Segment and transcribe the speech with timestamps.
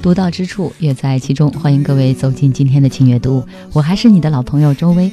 [0.00, 1.50] 独到之处，乐在其中。
[1.50, 5.10] 欢迎各位走进今天的轻阅读，我还是你的老朋友周薇。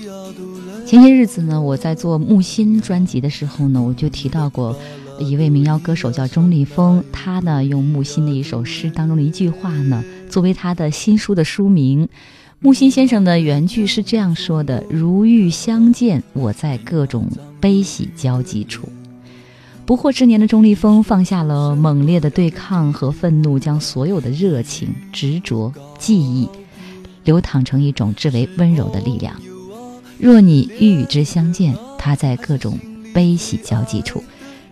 [0.86, 4.78] 前些日子呢，我在做木心专辑的时候呢，我就提到过
[5.18, 12.08] 一位民谣歌手叫钟立风，他呢用木心的一首诗当中的一句话呢，作为他的新书的书名。
[12.66, 17.30] 木心先生的原句是这样说的：“如遇相见，我在各种
[17.62, 18.90] 悲喜交集处。”
[19.86, 26.50] 不惑之年的钟立风放下了猛烈的对抗和愤怒，将所有的热情、执着、记忆
[27.24, 29.40] 流淌成一种至为温柔的力量。
[30.18, 32.80] 若你欲与之相见，他在各种
[33.14, 34.24] 悲喜交集处，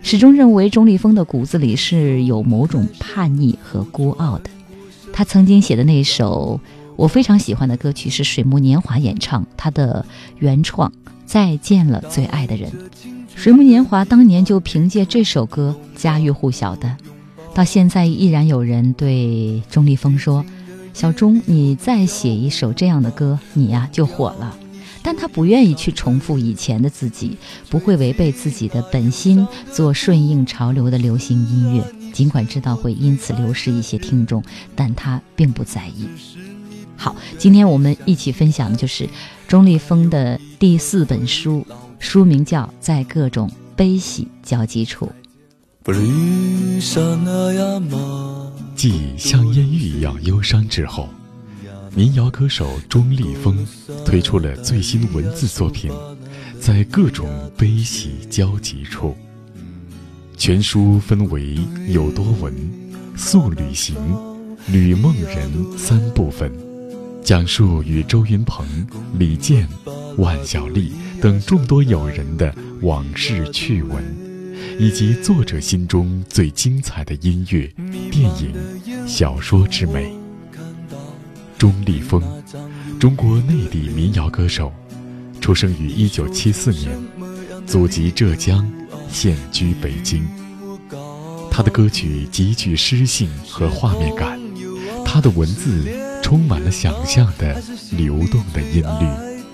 [0.02, 4.50] 始终认为钟立风的骨子里是有某种叛逆和孤傲的。
[5.12, 6.58] 他曾经写的那首
[6.96, 10.04] 我非常喜欢的歌曲是水木年华演唱，他的
[10.38, 10.88] 原创
[11.26, 12.70] 《再见了最爱的人》。
[13.34, 16.96] 水木年华当年就凭借这首歌家喻户晓的，
[17.52, 20.44] 到现在依然有人对钟立风说
[20.94, 24.56] ：“小钟，你再写一首这样的歌，你呀就火了。”
[25.02, 27.36] 但他不愿意去重复以前的自己，
[27.68, 31.84] 不会违背自己的本心，做顺应潮流的流行音乐。
[32.12, 34.42] 尽管知道会因此流失一些听众，
[34.76, 36.08] 但他并不在意。
[36.96, 39.08] 好，今天我们一起分享的就是
[39.46, 41.66] 钟立风的第四本书。
[41.98, 45.10] 书名叫《在各种悲喜交集处》。
[48.74, 51.08] 继像烟雨一样忧伤之后，
[51.94, 53.66] 民谣歌手钟立风
[54.04, 55.90] 推出了最新文字作品
[56.60, 59.08] 《在各种悲喜交集处》。
[60.36, 61.56] 全书分为
[61.88, 62.52] 有多文、
[63.16, 63.96] 素旅行、
[64.66, 66.52] 旅梦人三部分，
[67.24, 68.66] 讲述与周云鹏、
[69.18, 69.66] 李健、
[70.18, 70.92] 万晓利
[71.22, 74.04] 等众多友人的往事趣闻，
[74.78, 77.66] 以及作者心中最精彩的音乐、
[78.10, 80.14] 电影、小说之美。
[81.56, 82.22] 钟立风，
[83.00, 84.70] 中国内地民谣歌手，
[85.40, 86.90] 出生于一九七四年，
[87.66, 88.70] 祖籍浙江，
[89.08, 90.28] 现居北京。
[91.50, 94.38] 他的歌曲极具诗性和画面感，
[95.06, 95.88] 他的文字
[96.24, 99.44] 充满了想象的流动的音律。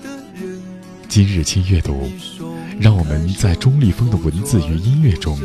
[1.09, 2.09] 今日轻阅读，
[2.79, 5.37] 让我们在钟立风的文字与音乐中，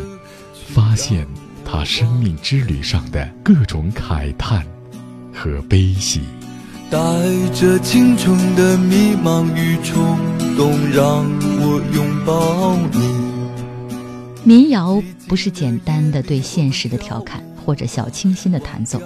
[0.68, 1.26] 发现
[1.64, 4.64] 他生命之旅上的各种慨叹
[5.34, 6.20] 和悲喜。
[6.88, 6.96] 带
[7.52, 10.16] 着青春的迷茫与冲
[10.56, 11.26] 动，让
[11.58, 13.00] 我拥抱你。
[14.44, 19.02] 民谣不是简单的对现实的调侃，或者小清新的弹奏。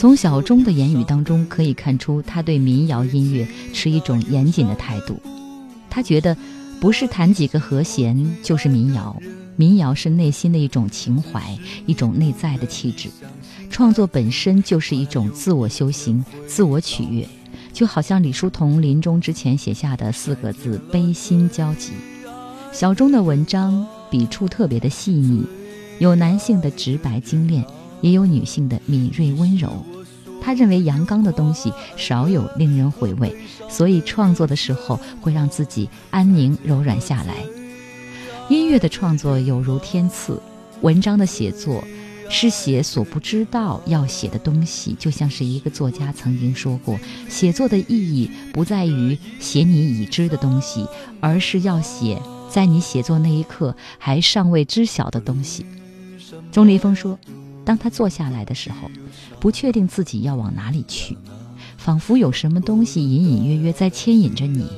[0.00, 5.20] 从小钟的言语当中可以看出，他对民谣音乐持一种严谨的态度。
[5.90, 6.34] 他觉得，
[6.80, 9.14] 不是弹几个和弦就是民谣，
[9.56, 13.10] 民谣是内心的一种情怀，一种内在的气质。
[13.68, 17.28] 创作本身就是一种自我修行、自我取悦，
[17.74, 21.92] 就好像李叔同临终之前写下的四个字“悲心交集”。
[22.72, 25.44] 小钟的文章笔触特别的细腻，
[25.98, 27.62] 有男性的直白精炼，
[28.00, 29.84] 也有女性的敏锐温柔。
[30.40, 33.34] 他认为阳刚的东西少有令人回味，
[33.68, 37.34] 所以创作的时候会让自己安宁柔软下来。
[38.48, 40.40] 音乐的创作有如天赐，
[40.80, 41.84] 文章的写作
[42.28, 44.96] 是写所不知道要写的东西。
[44.98, 50.86] 就像是一个作家曾经说过，写作的意义不在于写你已知的东西，
[51.20, 55.64] 而是要写在你写作那一刻还尚未知晓的东西。
[56.50, 57.18] 钟立风说。
[57.64, 58.90] 当他坐下来的时候，
[59.38, 61.16] 不确定自己要往哪里去，
[61.76, 64.68] 仿佛有什么东西隐隐约约在牵引着你，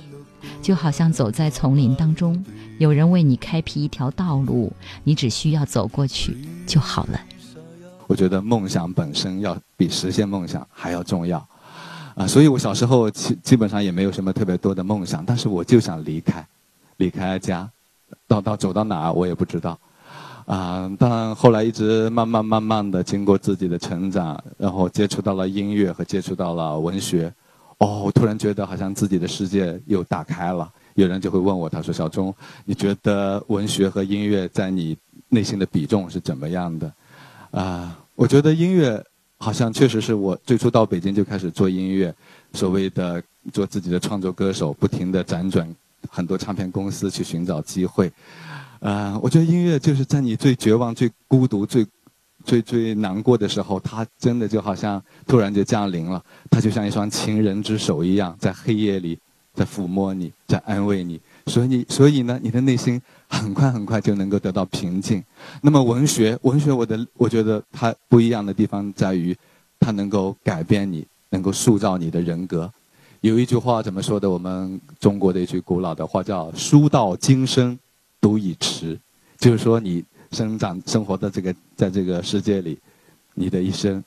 [0.61, 2.45] 就好像走在丛林当中，
[2.79, 4.73] 有人为你开辟一条道路，
[5.05, 6.37] 你只需要走过去
[6.67, 7.21] 就好了。
[8.09, 11.47] 我觉得梦想本身要比实现梦想还要重要，
[12.15, 16.47] 啊，所以我小时候基基本上也没有什么特别多的梦想，但是我就想离开，
[16.99, 17.71] 离开家，
[18.27, 19.79] 到到走到哪儿我也不知道。
[20.47, 27.33] 啊，但后来一直慢慢慢慢的经过自己的成长，然后接触到了音乐和接触到了文学，
[27.79, 32.35] 哦，突然觉得好像自己的世界又打开了，有人就会问我，他说：“小钟，
[32.65, 34.97] 你觉得文学和音乐在你
[35.29, 36.93] 内心的比重是怎么样的？”
[37.53, 39.03] 啊，我觉得音乐
[39.39, 42.13] 好像确实是我最初到北京就开始做音乐，
[42.53, 43.23] 所谓的
[43.53, 45.73] 做自己的创作歌手，不停的辗转
[46.09, 48.13] 很多唱片公司去寻找机会。
[48.83, 51.87] 呃，我觉得音乐就是在你最绝望、最孤独、最
[52.45, 59.19] 最最难过的时候，它真的就好像突然就降临了，它就像一双情人之手一样，在黑夜里。
[59.55, 62.99] 在抚摸你，在安慰你，所以，所以呢，你的内心
[63.29, 65.23] 很快很快就能够得到平静。
[65.61, 69.37] 那么，文学，文学，我的，我觉得它不一样的地方在于，
[69.79, 72.73] 它能够改变你，能够塑造你的人格。
[73.21, 74.31] 有一句话怎么说的？
[74.31, 77.79] 我们中国的一句古老的话叫“书到今生，
[78.23, 78.99] 读已迟”，
[79.37, 82.79] 就是说，你生长生活的这个在这个世界里，
[83.35, 84.03] 你的一生，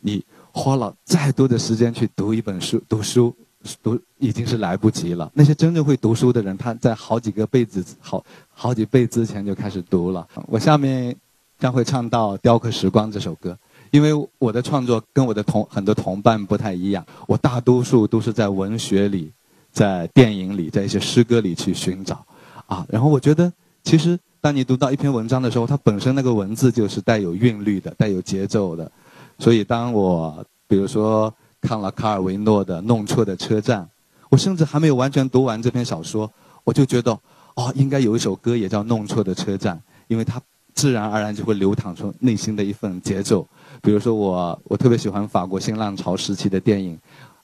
[0.00, 3.36] 你花了再多的时间去读一本书，读书。
[3.82, 5.28] 读已经是来不及了。
[5.34, 10.24] 那些真正会读书的人，他在好几个辈子、好好几辈之前就开始读了。
[10.46, 11.16] 我下面
[11.58, 13.58] 将会唱到《雕刻时光》这首歌，
[13.90, 17.04] 因为我的创作跟我的同很多同伴不太一样。
[17.26, 19.32] 我大多数都是在文学里、
[19.72, 22.24] 在电影里、在一些诗歌里去寻找
[22.66, 22.86] 啊。
[22.88, 23.52] 然后我觉得，
[23.82, 28.90] 其实当你读到一篇文章的时候，它本身那个文字就是带有韵律的、带有节奏的。
[29.38, 31.32] 所以当我比如说。
[31.58, 33.82] 看了卡尔维诺的《弄错的车站》，
[34.28, 36.30] 我甚至还没有完全读完这篇小说，
[36.62, 37.18] 我就觉得，
[37.54, 39.74] 哦，应该有一首歌也叫《弄错的车站》，
[40.06, 40.40] 因为它
[40.74, 43.44] 自然而然就会流淌出内心的一份节奏。
[43.82, 46.96] 比如说，我我特别喜欢法国新浪潮时期的电影，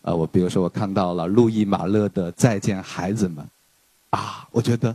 [0.02, 3.44] 呃，我比如说我看到了路易马勒的《再见孩子们》，
[4.10, 4.94] 啊，我觉得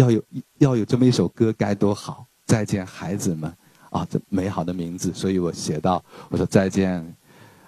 [0.00, 0.22] 要有
[0.58, 3.52] 要有这么一首歌该多好，《再见孩子们》
[3.98, 7.14] 啊，这美好的名字，所以我写到，我说再见。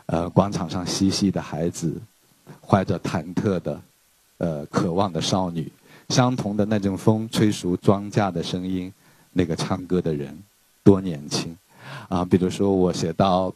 [0.07, 1.95] 呃，广场上嬉戏的孩子，
[2.61, 3.81] 怀着忐忑的、
[4.39, 5.71] 呃渴望的少女，
[6.09, 8.93] 相同的那阵风吹熟庄稼的声音，
[9.33, 10.37] 那个唱歌的人，
[10.83, 11.57] 多年轻，
[12.09, 13.55] 啊，比如说我写到，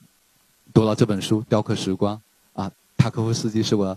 [0.72, 2.18] 读了这本书《雕刻时光》，
[2.62, 3.94] 啊，塔科夫斯基是我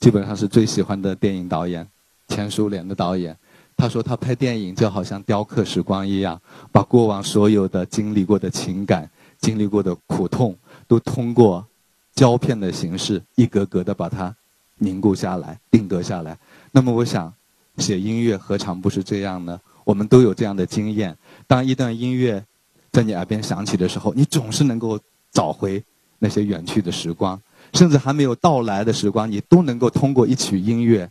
[0.00, 1.86] 基本上是最喜欢的电影导演，
[2.28, 3.34] 前苏联的导演，
[3.82, 6.40] 他说他拍电影就好像雕刻时光一样，
[6.70, 10.56] 把过往所有的经历过的情感、经历过的苦痛，
[10.86, 11.66] 都通过。
[12.14, 14.32] 胶片的形式，一格格的把它
[14.78, 16.38] 凝固下来、定格下来。
[16.70, 17.34] 那么，我想，
[17.78, 19.60] 写音乐何尝不是这样呢？
[19.82, 21.16] 我们都有这样的经验：
[21.48, 22.44] 当一段音乐
[22.92, 24.96] 在你耳边响起的时候，你总是能够
[25.32, 25.82] 找回
[26.20, 27.40] 那些远去的时光，
[27.72, 31.10] 甚至还没有到来的时光，你都能够通过一曲音乐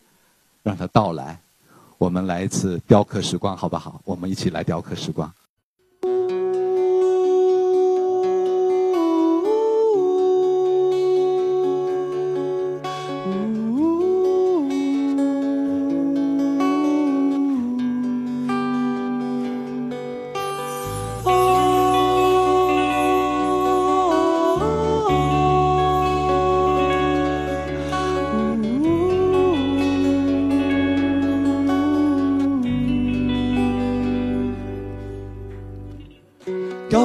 [0.63, 1.37] 让它到来。
[2.01, 4.01] 我们来一次雕刻时光，好不好？
[4.05, 5.31] 我们一起来雕刻时光。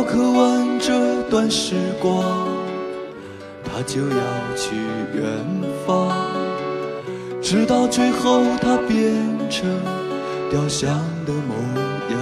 [0.07, 2.23] 渴望这段时光，
[3.65, 4.17] 他就要
[4.57, 4.77] 去
[5.13, 5.25] 远
[5.85, 6.13] 方，
[7.43, 9.15] 直到最后他变
[9.51, 9.69] 成
[10.49, 10.89] 雕像
[11.27, 11.57] 的模
[12.13, 12.15] 样，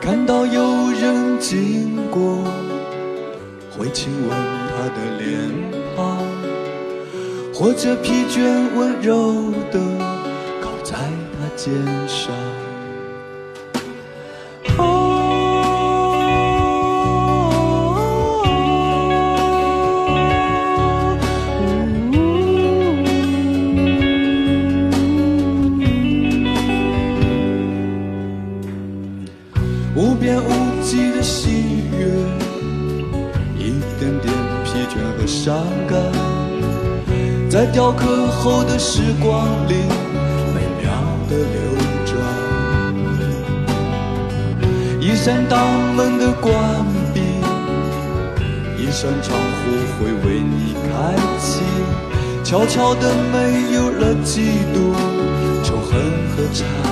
[0.00, 2.42] 看到有人经过，
[3.70, 4.30] 会亲吻
[4.70, 5.30] 他的脸
[5.94, 6.18] 庞，
[7.52, 8.40] 或者疲倦
[8.74, 9.78] 温柔的
[10.62, 10.96] 靠在
[11.38, 11.70] 他肩
[12.08, 12.32] 上。
[38.42, 39.74] 后的时光里，
[40.52, 40.90] 美妙
[41.30, 41.62] 的流
[42.04, 42.12] 转。
[45.00, 45.64] 一扇大
[45.96, 46.52] 门的关
[47.14, 47.20] 闭，
[48.76, 49.62] 一扇窗户
[49.94, 51.62] 会为你开启。
[52.42, 54.40] 悄悄的没有了嫉
[54.74, 54.92] 妒、
[55.62, 55.92] 仇恨
[56.34, 56.91] 和差。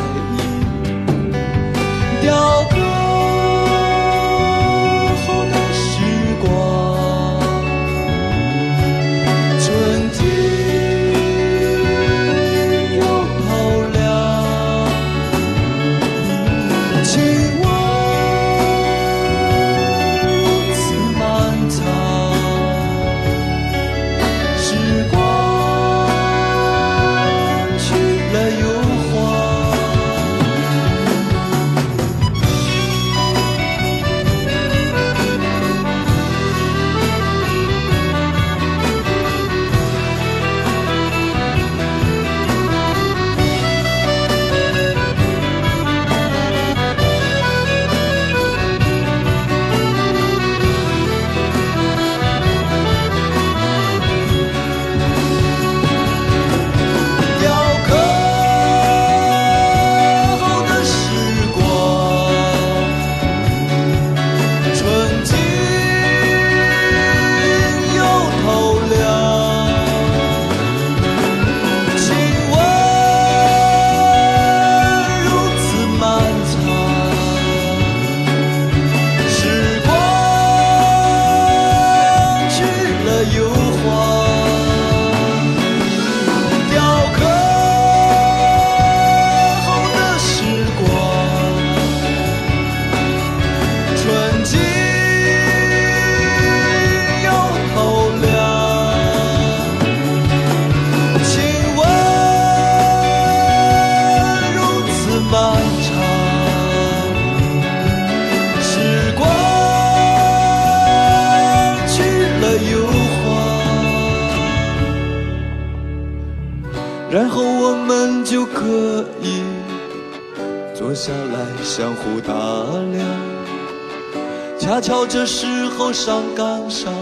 [125.92, 126.92] 上岗上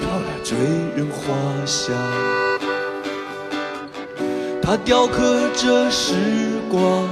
[0.00, 0.56] 飘来醉
[0.96, 1.34] 人花
[1.66, 1.94] 香，
[4.62, 6.14] 它雕刻着时
[6.70, 7.06] 光，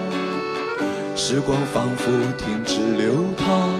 [1.15, 3.71] 时光仿佛停止流淌，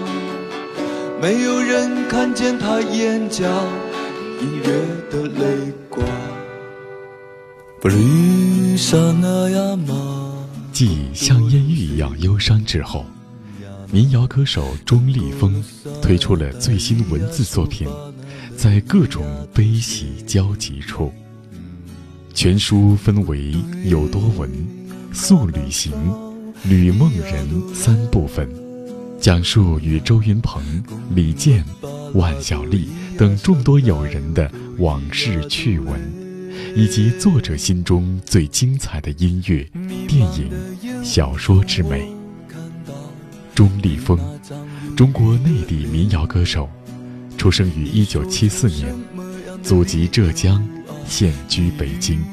[1.21, 3.45] 没有人看见它眼角
[4.41, 4.65] 隐约
[5.09, 6.05] 的泪光。
[10.71, 13.03] 继像烟雨一样忧伤之后，
[13.89, 15.63] 民谣歌手钟立风
[16.01, 17.87] 推出了最新文字作品
[18.57, 21.05] 《在各种悲喜交集处》。
[22.33, 23.53] 全书分为
[23.89, 24.51] 《有多文、
[25.13, 25.93] 素旅行》
[26.69, 28.49] 《旅梦人》三部分，
[29.21, 30.61] 讲述与周云鹏、
[31.15, 31.63] 李健、
[32.13, 36.27] 万晓利等众多友人的往事趣闻。
[36.75, 39.67] 以及作者心中最精彩的音乐、
[40.07, 42.16] 电影、小说之美。
[43.57, 44.19] 钟立风，
[44.95, 46.69] 中国内地民谣歌手，
[47.39, 48.95] 出生于一九七四年，
[49.63, 50.63] 祖籍浙江，
[51.07, 52.23] 现居北京。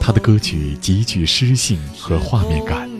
[0.00, 2.90] 他的歌曲极具诗性和画面感，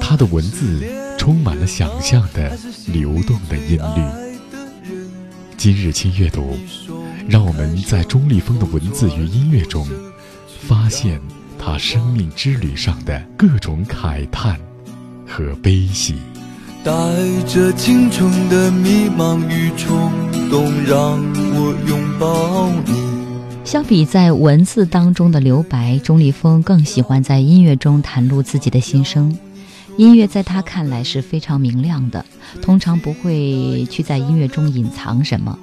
[0.00, 0.82] 他的文字
[1.18, 4.80] 充满了想象的流动的音律。
[5.58, 6.56] 今日轻阅读。
[7.28, 9.86] 让我们在钟立风的文字与音乐中，
[10.66, 11.20] 发现
[11.58, 14.58] 他生命之旅上的各种慨叹
[15.26, 16.14] 和悲喜。
[16.86, 16.92] 带
[17.48, 20.12] 着青春的迷茫与冲
[20.48, 21.18] 动，让
[21.52, 22.94] 我拥抱你。
[23.64, 29.36] 相比在文字当中的留白，钟立风更喜欢在音乐中袒露自己的心声。
[29.96, 32.24] 音乐在他看来是非常明亮的，
[32.62, 35.58] 通常不会去在音乐中隐藏什么。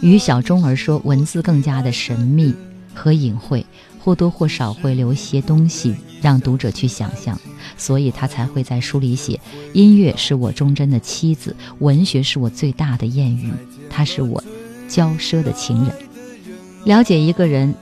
[0.00, 2.54] 于小钟而说，文字更加的神秘
[2.96, 3.62] 和隐晦，
[4.02, 7.38] 或多或少会留些东西让读者去想象，
[7.76, 9.38] 所以他才会在书里写：
[9.74, 13.52] 音乐是我忠贞的妻子，文学是我最大的艳遇，
[13.90, 14.42] 他是我
[14.88, 15.94] 骄奢的情人。
[16.84, 17.74] 了解一个人，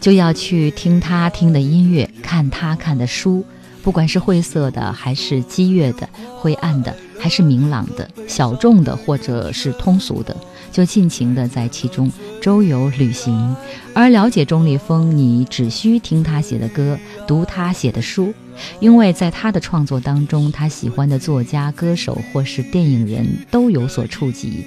[0.00, 3.44] 就要去听他听的音乐，看他看的书，
[3.82, 6.08] 不管是晦涩的，还是激越的，
[6.38, 6.94] 灰暗的。
[7.20, 10.36] 还是明朗的、小众的，或者是通俗的，
[10.70, 12.10] 就尽情的在其中
[12.40, 13.54] 周游旅行。
[13.94, 18.32] 而了解钟立风，你只需听他写的歌，读他写的书，
[18.80, 24.64] 因为在他的创作当中，他喜欢的作家、歌手或是电影人都有所触及。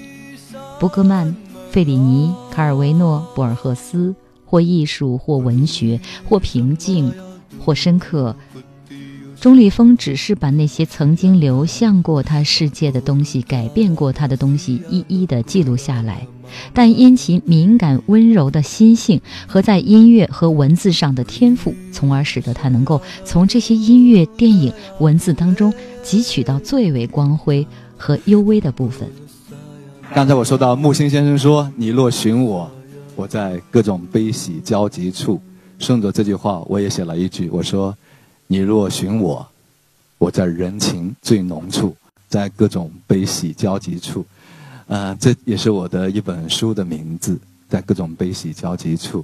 [0.80, 1.36] 伯格曼、
[1.70, 4.14] 费里尼、卡尔维诺、博尔赫斯，
[4.46, 7.14] 或艺术，或文学，或平静，
[7.60, 8.36] 或深刻。
[9.42, 16.28] 钟立风只是把那些曾经流向过他世界的东西、改变过他的东西一一的记录下来，
[16.74, 27.66] 但因其敏感温柔的心性和在音乐和文字上的天赋，从而使得他能够从这些音乐、电影、文字当中汲取到最为光辉
[27.98, 29.10] 和幽微的部分。
[30.14, 32.70] 刚才我说到木心先生说：“你若寻我，
[33.16, 35.42] 我在各种悲喜交集处。”
[35.80, 37.98] 顺着这句话，我也写了一句，我说。
[38.52, 39.48] 你若寻我，
[40.18, 41.96] 我在人情最浓处，
[42.28, 44.26] 在各种悲喜交集处，
[44.88, 47.40] 呃，这也是我的一本书的名字，
[47.70, 49.24] 在各种悲喜交集处，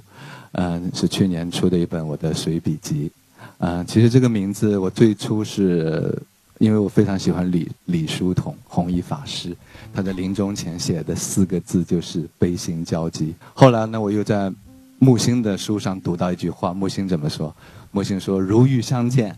[0.52, 3.10] 嗯，是去年出的一本我的随笔集，
[3.58, 6.18] 嗯，其实这个名字我最初是
[6.56, 9.54] 因为我非常喜欢李李叔同弘一法师，
[9.92, 13.34] 他在临终前写的四个字就是悲心交集。
[13.52, 14.50] 后来呢，我又在
[14.98, 17.54] 木心的书上读到一句话，木心怎么说？
[17.90, 19.34] 木星说：“如遇相见，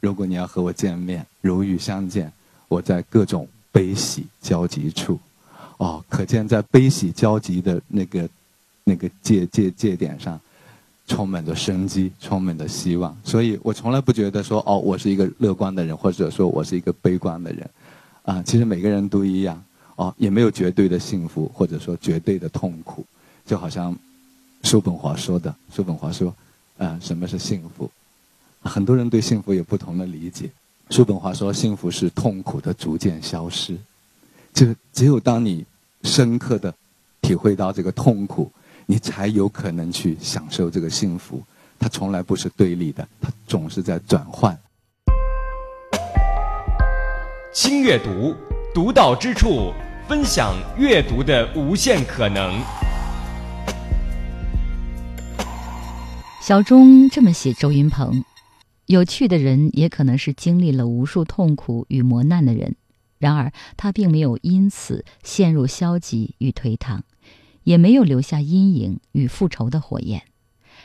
[0.00, 2.32] 如果你要和我见面，如遇相见，
[2.66, 5.20] 我在各种悲喜交集处。
[5.76, 8.28] 哦，可见在悲喜交集的那个
[8.84, 10.40] 那个界界界点上，
[11.06, 13.14] 充满着生机，充满着希望。
[13.22, 17.70] 所以我从来不觉得说，哦，我是一个乐观的人，或者说我是一个悲观的人。
[18.22, 19.62] 啊，其实每个人都一样。
[19.96, 23.04] 哦，也没有绝对的幸福，或者说绝对的痛苦。
[23.44, 23.94] 就好像
[24.62, 26.34] 叔本华说的，叔本华说。”
[26.82, 27.90] 啊，什么是幸福？
[28.60, 30.50] 很多人对幸福有不同的理解。
[30.90, 33.78] 叔本华说，幸福是痛苦的逐渐消失。
[34.52, 35.64] 就只有当你
[36.02, 36.74] 深刻的
[37.22, 38.50] 体会到这个痛苦，
[38.84, 41.42] 你才有可能去享受这个幸福。
[41.78, 44.58] 它从来不是对立的，它总是在转换。
[47.54, 48.34] 轻阅读，
[48.74, 49.72] 独到之处，
[50.08, 52.60] 分享阅读的无限可能。
[56.42, 58.24] 小钟这么写周云鹏：
[58.86, 62.74] 有趣的人也可能是经历了无数痛苦与磨难的人，
[63.16, 67.04] 然而他并没有因此陷入消极与颓唐，
[67.62, 70.24] 也没有留下阴影与复仇的火焰，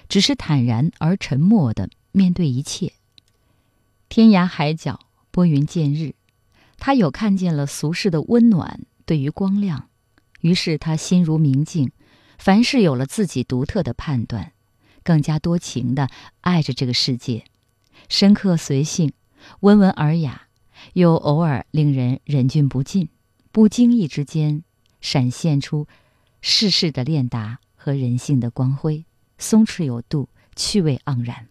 [0.07, 2.93] 只是坦然而沉默地面对一切。
[4.09, 4.99] 天涯海角，
[5.31, 6.13] 拨云见日，
[6.77, 9.89] 他有看见了俗世的温暖，对于光亮，
[10.41, 11.91] 于是他心如明镜，
[12.37, 14.51] 凡事有了自己独特的判断，
[15.07, 16.09] 更加多情的
[16.41, 17.45] 爱着这个世界，
[18.09, 19.13] 深刻随性，
[19.61, 20.47] 温文尔雅，
[20.91, 23.07] 又偶尔令人忍俊不禁，
[23.53, 24.63] 不经意之间
[24.99, 25.87] 闪现出
[26.41, 29.05] 世事的练达和人性的光辉，
[29.37, 31.47] 松弛有度，趣味盎然。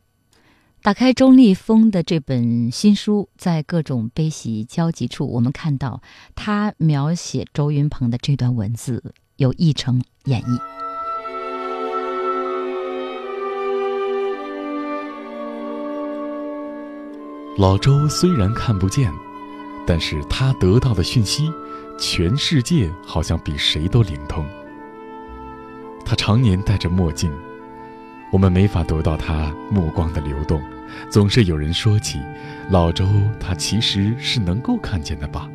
[0.82, 6.02] 打开钟立风的这本新书，在各种悲喜交集处，我们看到
[6.34, 10.85] 他描写周云鹏的这段文字有一成演绎。
[17.56, 19.10] 老周虽然看不见，
[19.86, 21.50] 但是他得到的讯息，
[21.98, 24.46] 全世界好像比谁都灵通。
[26.04, 27.32] 他常年戴着墨镜，
[28.30, 30.62] 我们没法读到他目光的流动。
[31.10, 32.20] 总是有人说起
[32.70, 33.06] 老周，
[33.40, 35.48] 他其实是能够看见的吧？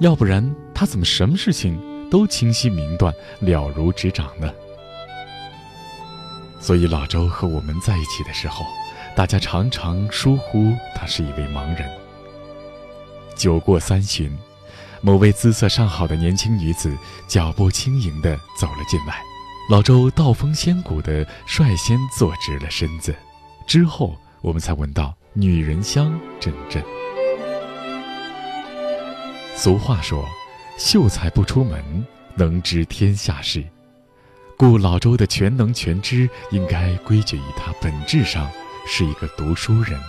[0.00, 4.52] 要不然他怎么什么事情都清晰明断、了如指掌呢？
[6.60, 8.66] 所以老周和我们在一起的时候，
[9.14, 11.88] 大家常常疏忽他是一位盲人。
[13.36, 14.36] 酒过三巡，
[15.00, 16.96] 某位姿色尚好的年轻女子
[17.26, 19.22] 脚步轻盈地走了进来，
[19.68, 23.14] 老周道风仙骨地率先坐直了身子。
[23.66, 26.82] 之后，我们才闻到女人香阵阵。
[29.54, 30.24] 俗话说
[30.78, 33.64] ：“秀才不出门，能知天下事。”
[34.56, 38.50] 故老周的全能全知，应该归结于他本质上
[38.86, 40.00] 是一个读书人，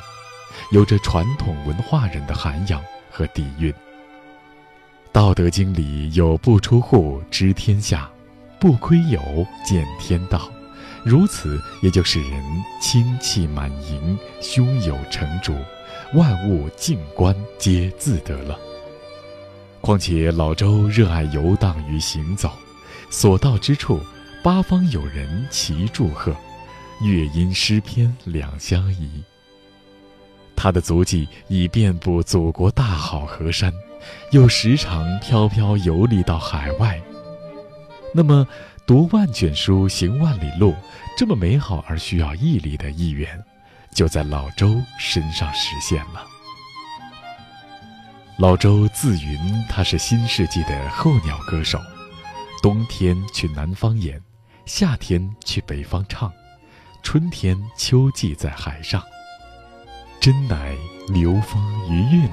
[0.72, 3.72] 有着传统文化人的涵养和底蕴。
[5.12, 8.10] 《道德经》里有“不出户知天下，
[8.60, 10.52] 不窥牖见天道”。
[11.06, 12.44] 如此，也就使人
[12.82, 15.54] 清气满盈，胸有成竹，
[16.14, 18.58] 万物静观皆自得了。
[19.82, 22.50] 况且老周热爱游荡与行走，
[23.10, 24.00] 所到之处，
[24.42, 26.34] 八方有人齐祝贺，
[27.02, 29.24] 乐音诗篇两相宜。
[30.56, 33.74] 他的足迹已遍布祖国大好河山，
[34.32, 37.02] 又时常飘飘游历到海外。
[38.14, 38.48] 那么，
[38.86, 40.76] 读万卷书，行万里路。
[41.16, 43.44] 这么美好而需要毅力的意愿，
[43.94, 46.26] 就在老周身上实现了。
[48.38, 51.80] 老周自云他是新世纪的候鸟歌手，
[52.64, 54.20] 冬天去南方演，
[54.66, 56.34] 夏天去北方唱，
[57.04, 59.04] 春天秋季在海上。
[60.20, 60.76] 真乃
[61.10, 62.30] 流风余韵，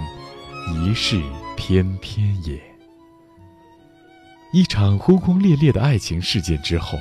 [0.87, 1.21] 一世
[1.57, 2.59] 翩翩也。
[4.53, 6.99] 一场轰轰烈烈的爱情事件之后。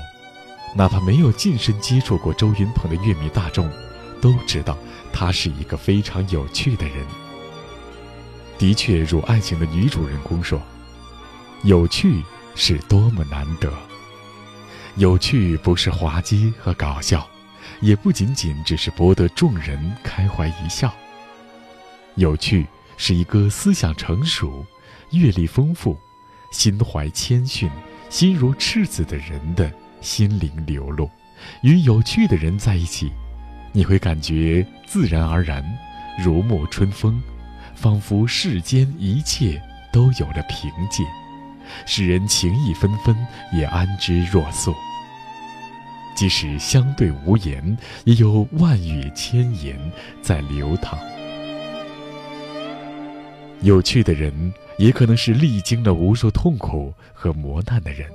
[0.75, 3.67] 哪怕没有近身接触过周云鹏的乐迷大众，
[4.21, 4.77] 都知道
[5.11, 7.03] 他是一个非常有趣的人。
[8.59, 10.61] 的确，如爱情的女主人公说
[11.65, 13.73] ：“有趣是多么难得。
[14.97, 17.27] 有趣不是滑稽和搞笑，
[17.81, 20.93] 也不仅仅只是博得众人开怀一笑。
[22.15, 22.65] 有趣
[22.97, 24.65] 是一个思想成熟、
[25.11, 25.97] 阅历丰富、
[26.51, 27.69] 心怀谦逊、
[28.09, 31.11] 心如赤子的人的。”心灵流露，
[31.61, 33.11] 与有趣的人在一起，
[33.73, 35.61] 你会感觉自然而然，
[36.23, 37.21] 如沐春风，
[37.75, 39.61] 仿佛世间一切
[39.91, 41.03] 都有了凭借，
[41.85, 43.13] 使人情意纷纷
[43.51, 44.73] 也安之若素。
[46.19, 49.79] 即使相对无言，也有万语千言
[50.21, 50.99] 在流淌。
[53.61, 58.05] 有趣的人，也可能是历经了无数痛苦和磨难的人。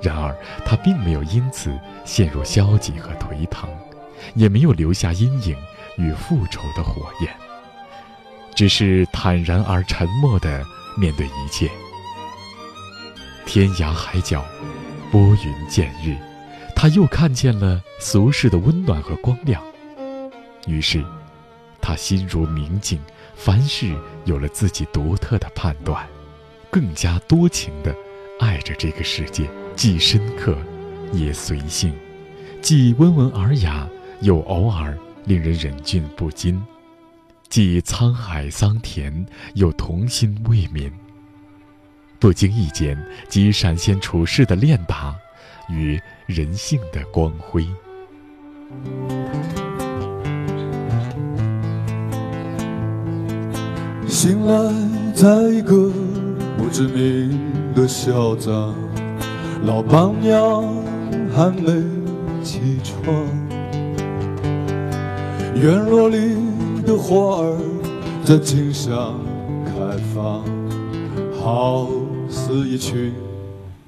[0.00, 0.32] 然而，
[0.64, 3.68] 他并没有因此陷入消极和颓唐，
[4.36, 5.56] 也没有留下阴影
[5.98, 7.28] 与复仇的火焰，
[8.54, 10.64] 只是坦然而沉默地
[10.96, 11.68] 面对一切。
[13.44, 14.44] 天涯海角，
[15.10, 16.16] 拨云见日，
[16.82, 19.62] 他又看见了俗世的温暖和光亮，
[20.66, 21.00] 于是，
[21.80, 23.00] 他心如明镜，
[23.36, 26.04] 凡事有了自己独特的判断，
[26.72, 27.94] 更加多情地
[28.40, 29.48] 爱着这个世界。
[29.76, 30.58] 既深刻，
[31.12, 31.92] 也随性；
[32.60, 33.88] 既温文尔雅，
[34.20, 36.60] 又偶尔令人忍俊不禁；
[37.48, 40.90] 既沧海桑田，又童心未泯。
[42.18, 45.16] 不经意间，即闪现处世的练达
[45.68, 46.00] 与
[46.32, 47.66] 人性的光辉。
[54.08, 54.54] 醒来，
[55.14, 55.90] 在一个
[56.56, 57.38] 不知名
[57.74, 58.52] 的小站。
[59.64, 60.64] 老板娘
[61.34, 61.82] 还没
[62.42, 63.14] 起床，
[65.54, 66.36] 院落里
[66.84, 67.56] 的花儿
[68.24, 69.20] 在景象
[69.64, 70.44] 开放，
[71.40, 71.88] 好
[72.28, 73.14] 似一群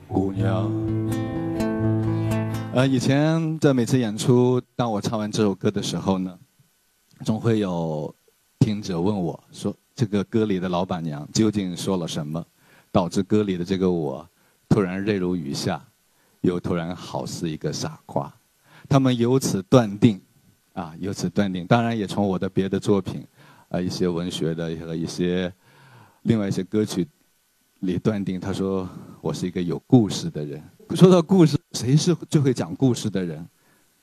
[0.06, 0.70] 姑娘。
[2.74, 6.36] 呃，以前在每次演出，当我唱完这首歌的时候呢，
[7.24, 8.12] 总会有
[8.58, 12.44] 听者问我说：“这个歌里的老板娘究竟说了什么，
[12.90, 14.28] 导致歌里的这个我
[14.68, 15.80] 突然泪如雨下，
[16.40, 18.34] 又突然好似一个傻瓜？”
[18.90, 20.20] 他们由此断定，
[20.72, 23.24] 啊，由此断定，当然也从我的别的作品，
[23.68, 25.52] 啊，一些文学的和一些
[26.22, 27.06] 另外一些歌曲
[27.78, 28.88] 里断定，他说
[29.20, 30.60] 我是一个有故事的人。
[30.94, 33.44] 说到故事，谁是最会讲故事的人？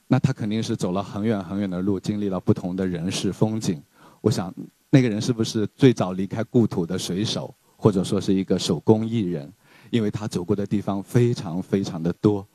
[0.08, 3.82] 那他肯定是走了很远很远的路，经历了不同的人事风景。
[4.20, 4.54] 我想，
[4.90, 9.50] 那个人是不是最早离开故土的水手，或者说是一个手工艺人？
[9.90, 12.46] 因为他走过的地方非常非常的多，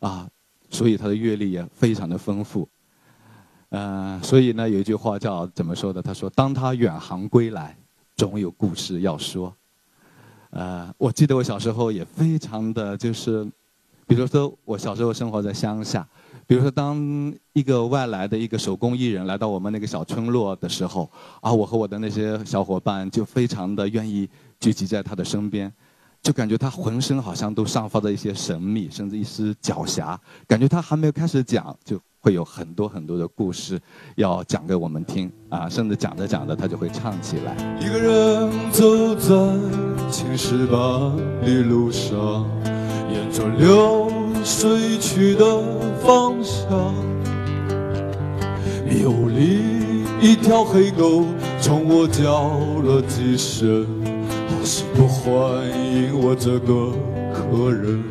[0.00, 0.28] 啊，
[0.70, 2.68] 所以他的阅历也非常的丰富。
[3.68, 6.02] 呃，所以呢，有一句话叫怎么说的？
[6.02, 7.76] 他说：“当他远航归来，
[8.16, 9.54] 总有故事要说。”
[10.50, 13.48] 呃，我记得我小时候也非常的就是。
[14.06, 16.06] 比如说，我小时候生活在乡下。
[16.46, 24.28] 比如说，当一个外来的一个手工艺人来到我们那个小村落的时候，啊，我和我的那些小伙伴就非常的愿意
[24.60, 25.72] 聚集在他的身边，
[26.22, 30.18] 就感觉他浑身好像都散发着一些神秘，甚至一丝狡黠。
[30.46, 33.80] 感觉他还没有开始讲，就会有很多很多的故事
[34.16, 37.56] 要讲给我们听啊，甚至讲着讲着他就会唱起来。
[37.80, 40.78] 一个人走在青石板
[41.40, 42.73] 的路上。
[43.14, 44.10] 沿着流
[44.44, 45.44] 水去的
[46.04, 46.92] 方向，
[48.84, 51.24] 迷雾里一条黑狗
[51.62, 52.50] 冲我叫
[52.82, 53.86] 了几声，
[54.48, 55.32] 好似不欢
[55.68, 56.90] 迎我这个
[57.32, 58.02] 客人。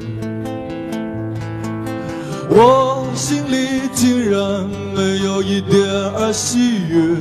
[2.50, 5.84] 我心里竟然没有一点
[6.16, 7.18] 儿喜悦，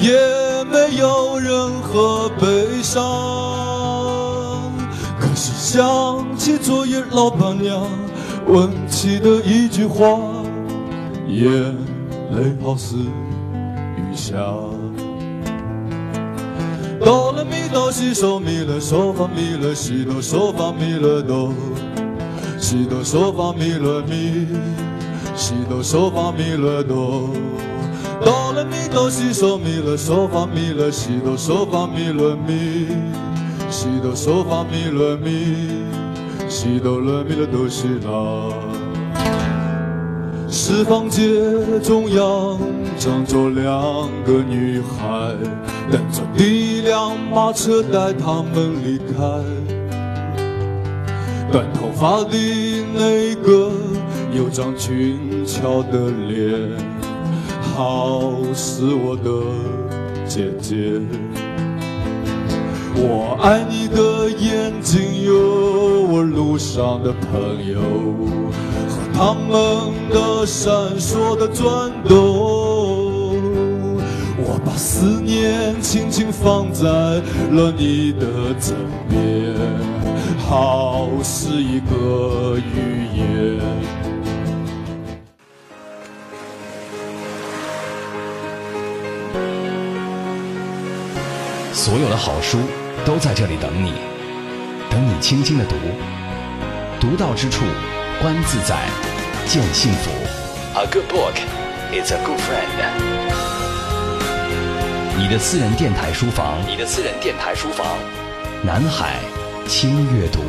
[0.00, 0.12] 也
[0.64, 3.73] 没有任何悲伤。
[5.34, 7.86] 是想起昨夜老板娘
[8.46, 10.18] 问起的一句话，
[11.28, 11.50] 眼
[12.30, 14.36] 泪好似雨下。
[17.00, 21.52] 哆来咪哆西嗦咪来嗦发咪来西哆嗦发咪来哆，
[22.58, 24.46] 西哆嗦发咪来咪，
[25.34, 27.28] 西哆嗦发咪来哆。
[28.24, 33.13] 哆来咪哆西嗦咪来嗦发咪来西哆嗦发咪来咪。
[33.84, 35.28] 西哆嗦发咪来咪，
[36.48, 38.48] 西哆来咪来哆西啦。
[40.48, 41.22] 是房间
[41.82, 42.58] 中央
[42.96, 45.34] 站着两个女孩，
[45.92, 49.22] 等着第一辆马车带她们离开。
[51.52, 52.38] 短头发的
[52.94, 53.70] 那个
[54.32, 56.70] 有张俊俏的脸，
[57.76, 59.30] 好似我的
[60.26, 61.02] 姐姐。
[62.96, 67.80] 我爱你的眼睛，有我路上的朋友
[68.88, 72.14] 和他们的闪烁的转动。
[74.36, 78.74] 我把思念轻轻放在了你的枕
[79.08, 79.54] 边，
[80.38, 83.24] 好似一个寓言。
[91.72, 92.58] 所有的好书。
[93.04, 93.92] 都在这里等你，
[94.90, 95.76] 等你轻轻的读，
[96.98, 97.62] 读到之处，
[98.22, 98.88] 观自在，
[99.46, 100.10] 见幸福。
[100.74, 101.34] A good book
[101.92, 102.64] is a good friend。
[105.18, 107.86] 你的私人电台书房，你的私人电台书房，
[108.62, 109.18] 南海
[109.66, 110.40] 轻阅读。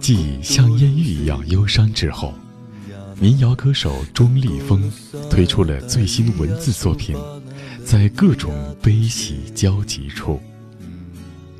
[0.00, 2.32] 继像烟雨一样忧伤之后。
[3.22, 4.90] 民谣歌手钟立风
[5.30, 7.16] 推出了最新文字作品，
[7.84, 10.40] 在各种悲喜交集处。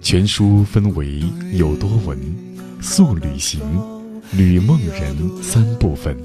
[0.03, 1.23] 全书分为
[1.53, 2.19] 有多闻、
[2.81, 3.61] 速旅行、
[4.33, 6.19] 吕梦人三部分，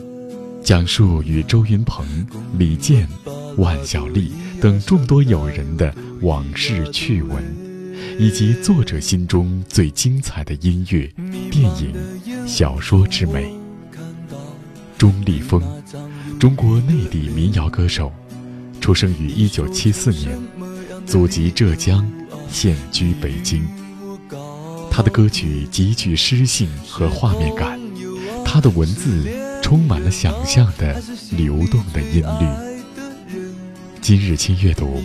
[0.63, 2.03] 讲述与周云鹏、
[2.57, 3.07] 李健、
[3.57, 7.43] 万晓利等众多友人的往事趣闻，
[8.17, 11.07] 以及作者心中最精彩的音乐、
[11.51, 13.56] 电影、小说之美。
[14.97, 15.61] 钟立风，
[16.39, 18.11] 中国内地民谣歌手，
[18.81, 20.35] 出生于一九七四年，
[21.05, 22.09] 祖籍浙江，
[22.49, 23.67] 现居北京。
[24.89, 27.79] 他的歌曲极具诗性和画面感，
[28.43, 29.29] 他的文字
[29.61, 30.99] 充满了想象的
[31.31, 33.27] 流动的音律。
[34.01, 35.03] 今日轻阅读，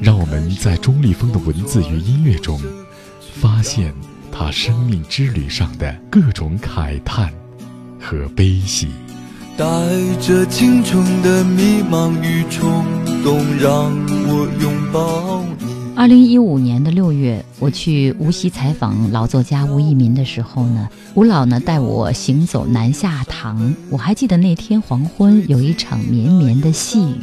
[0.00, 2.60] 让我们在钟立风的文字与音乐中，
[3.34, 3.92] 发现
[4.30, 7.32] 他生命之旅上的各种慨叹
[8.00, 8.86] 和悲喜。
[9.56, 9.64] 带
[10.20, 12.84] 着青春的迷茫与冲
[13.24, 13.90] 动，让
[14.28, 15.64] 我拥抱你。
[15.96, 23.74] 二零一五年的六月，我去无锡采访老作家吴一民的时候呢，吴老呢带我行走南下堂。
[23.88, 27.22] 我还记得那天黄昏有一场绵绵的细雨，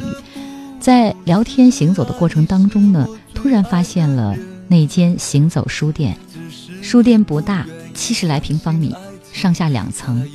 [0.80, 6.18] 在聊天行走的过程当中呢，突然发现了那间行走书店。
[6.82, 8.92] 书店不大，七十来平方米，
[9.32, 10.28] 上下两层，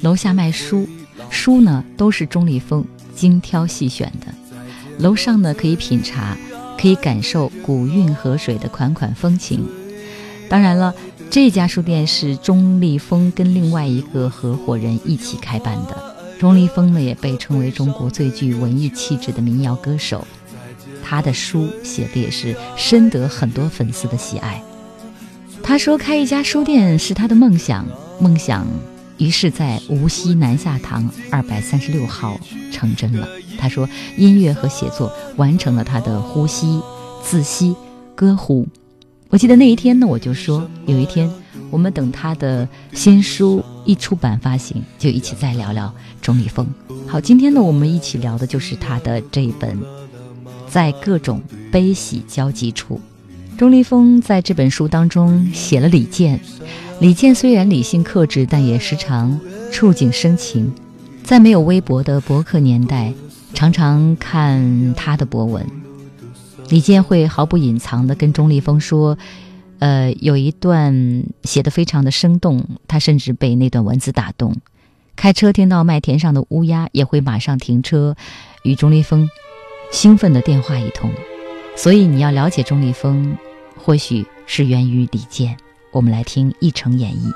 [0.00, 0.88] 楼下卖书。
[1.30, 4.26] 书呢都是钟立风精挑细选的，
[4.98, 6.36] 楼上呢可以品茶，
[6.78, 9.64] 可以感受古韵河水的款款风情。
[10.48, 10.94] 当然了，
[11.30, 15.96] 这家书店是钟立风跟另外一个合伙人一起开办的。
[16.38, 20.26] 钟立风呢也被称为中国最具文艺气质的民谣歌手，
[21.04, 24.62] 他的书写的也是深得很多粉丝的喜爱。
[25.62, 27.86] 他说开一家书店是他的梦想，
[28.18, 28.66] 梦想。
[29.20, 32.40] 于是，在无锡南下堂二百三十六号
[32.72, 33.28] 成真了。
[33.58, 36.80] 他说，音乐和写作完成了他的呼吸、
[37.22, 37.76] 自吸、
[38.14, 38.66] 歌呼。
[39.28, 41.30] 我记得那一天呢，我就说，有一天
[41.70, 46.66] 我们等他的新书一出版发行，就一起再聊聊钟立风。
[47.06, 49.78] 好，今天呢，我们一起聊的就是他的这一本
[50.66, 52.98] 《在各种悲喜交集处》。
[53.58, 56.40] 钟立风在这本书当中写了李健。
[57.00, 59.40] 李健虽然理性克制，但也时常
[59.72, 60.70] 触景生情。
[61.24, 63.10] 在没有微博的博客年代，
[63.54, 65.66] 常常看他的博文。
[66.68, 69.16] 李健会毫不隐藏地跟钟立风说
[69.80, 74.54] ：“呃，有一段写得非常的生动，他甚至被那段文字打动。
[75.16, 78.14] 开车听到麦田上的乌鸦，也会马上停车，
[78.62, 79.26] 与钟立风
[79.90, 81.10] 兴奋的电话一通。
[81.76, 83.38] 所以你要了解钟立风，
[83.78, 85.56] 或许是源于李健。”
[85.92, 87.32] 我们来听一成演绎。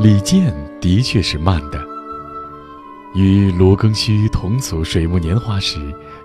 [0.00, 1.78] 李健的确是慢的，
[3.14, 5.78] 与罗庚戌同组《水木年华》时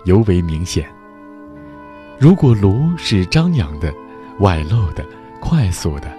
[0.05, 0.87] 尤为明显。
[2.17, 3.93] 如果罗是张扬的、
[4.39, 5.05] 外露的、
[5.41, 6.09] 快速的，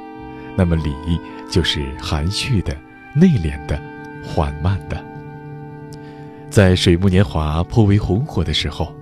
[0.56, 0.94] 那么李
[1.48, 2.76] 就是含蓄的、
[3.14, 3.80] 内敛的、
[4.22, 5.02] 缓慢的。
[6.50, 8.94] 在《水木年华》颇为红火的时候。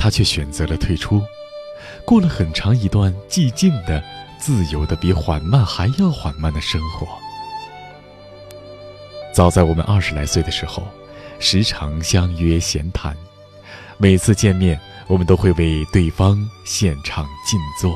[0.00, 1.22] 他却选择了退出，
[2.06, 4.02] 过了很长一段寂静的、
[4.38, 7.06] 自由的、比缓慢还要缓慢的生活。
[9.34, 10.82] 早在我们二十来岁的时候，
[11.38, 13.14] 时常相约闲谈，
[13.98, 17.94] 每次见面，我们都会为对方献唱静坐，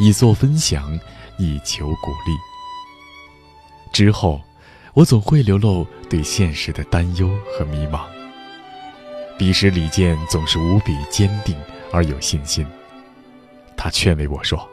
[0.00, 0.98] 以作分享，
[1.38, 2.36] 以求鼓励。
[3.92, 4.40] 之后，
[4.92, 8.13] 我总会流露对现实的担忧和迷茫。
[9.36, 11.56] 彼时，李健总是无比坚定
[11.92, 12.64] 而有信心。
[13.76, 14.68] 他劝慰我说：“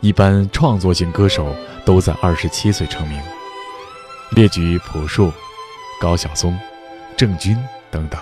[0.00, 3.20] 一般创作型歌手都在二十七岁成名，
[4.30, 5.30] 列举朴树、
[6.00, 6.58] 高晓松、
[7.16, 7.56] 郑钧
[7.90, 8.18] 等等。”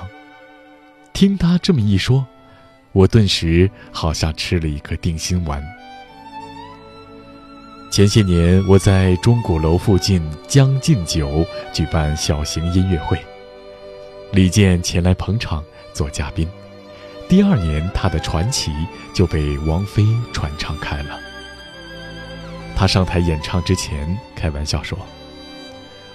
[1.14, 2.26] 听他这么一说，
[2.90, 5.62] 我顿时好像吃了一颗定心丸。
[7.92, 13.16] 前些年，我在钟鼓楼附近将进酒举办小型音乐会。
[14.34, 16.48] 李健前来捧场做嘉宾，
[17.28, 18.72] 第二年他的传奇
[19.14, 21.20] 就被王菲传唱开了。
[22.74, 24.98] 他上台演唱之前开玩笑说：“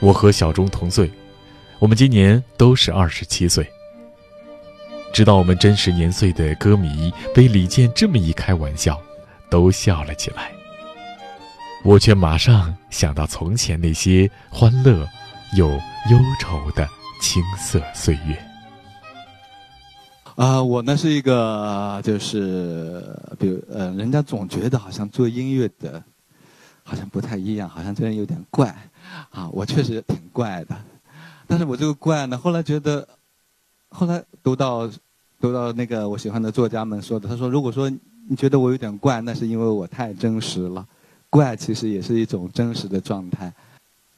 [0.01, 1.09] 我和小钟同岁，
[1.79, 3.65] 我们今年都是二十七岁。”
[5.13, 9.01] 知道我们真实年岁的歌迷被李健这么一开玩笑，
[9.49, 10.51] 都笑了起来。
[11.85, 15.07] 我却马上想到从前那些欢乐
[15.55, 16.85] 又忧愁的。
[17.19, 18.37] 青涩岁月。
[20.35, 23.03] 啊，我呢是一个，就是
[23.37, 26.01] 比如呃，人家总觉得好像做音乐的，
[26.83, 28.73] 好像不太一样，好像这人有点怪。
[29.31, 30.77] 啊，我确实挺怪的，
[31.45, 33.05] 但是我这个怪呢，后来觉得，
[33.89, 34.89] 后来读到
[35.41, 37.89] 读到那个我喜欢的作家们说的，他说，如果说
[38.29, 40.85] 你觉得我有点怪，那是因为我太真实了。
[41.29, 43.53] 怪其实也是一种真实的状态。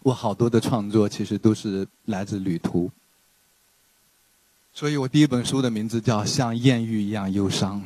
[0.04, 2.90] 我好多的创作其实都是来自旅途，
[4.74, 7.80] 所以我第一本书的名字叫《像艳遇一样忧伤》。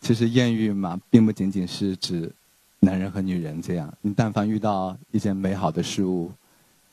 [0.00, 2.32] 其实艳遇嘛，并不仅仅是指
[2.80, 3.92] 男人和女人这样。
[4.00, 6.32] 你但凡遇到一件美好的事物，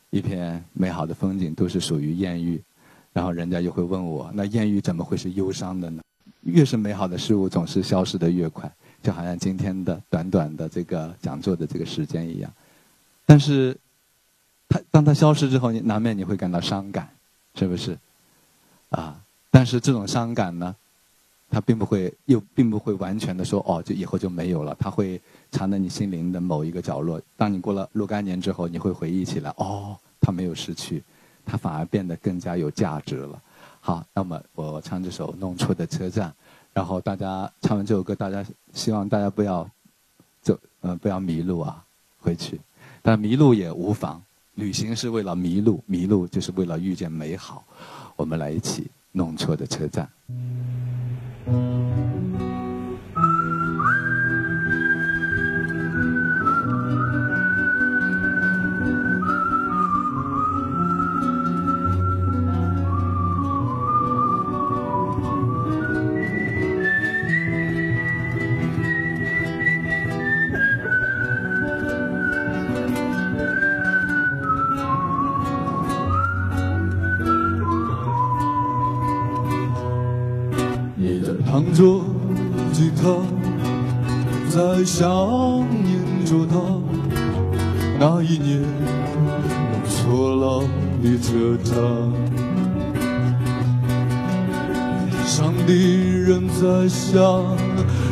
[0.09, 2.61] 一片美好的风景，都是属于艳遇。
[3.13, 6.01] 然后人家又会问我：那艳遇怎么会是忧伤的呢？
[6.41, 8.69] 越是美好的事物，总是消失的越快，
[9.01, 12.51] 就好像今天的短短的这个讲座的这个时间一样。
[13.25, 13.77] 但是。
[14.67, 17.09] 它当它消失之后，你难免你会感到伤感，
[17.55, 17.97] 是不是？
[18.89, 19.19] 啊，
[19.51, 20.75] 但是这种伤感呢，
[21.49, 27.21] 它并不会又并不会完全的说哦，就以后就没有了，它会藏在你心灵的某一个角落。
[27.35, 31.03] 当你过了若干年之后，你会回忆起来，哦，它没有失去，
[31.45, 33.41] 它反而变得更加有价值了。
[33.81, 36.29] 好，那么我唱这首《弄错的车站》，
[36.73, 39.69] 然后大家唱完这首歌，大家希望大家不要
[40.41, 41.83] 走，呃，不要迷路啊，
[42.19, 42.59] 回去。
[43.03, 44.19] 但迷路也无妨，
[44.55, 47.63] 旅行是为了迷路，迷路就是为了遇见美好。
[48.15, 50.09] 我们来一起弄错的车站。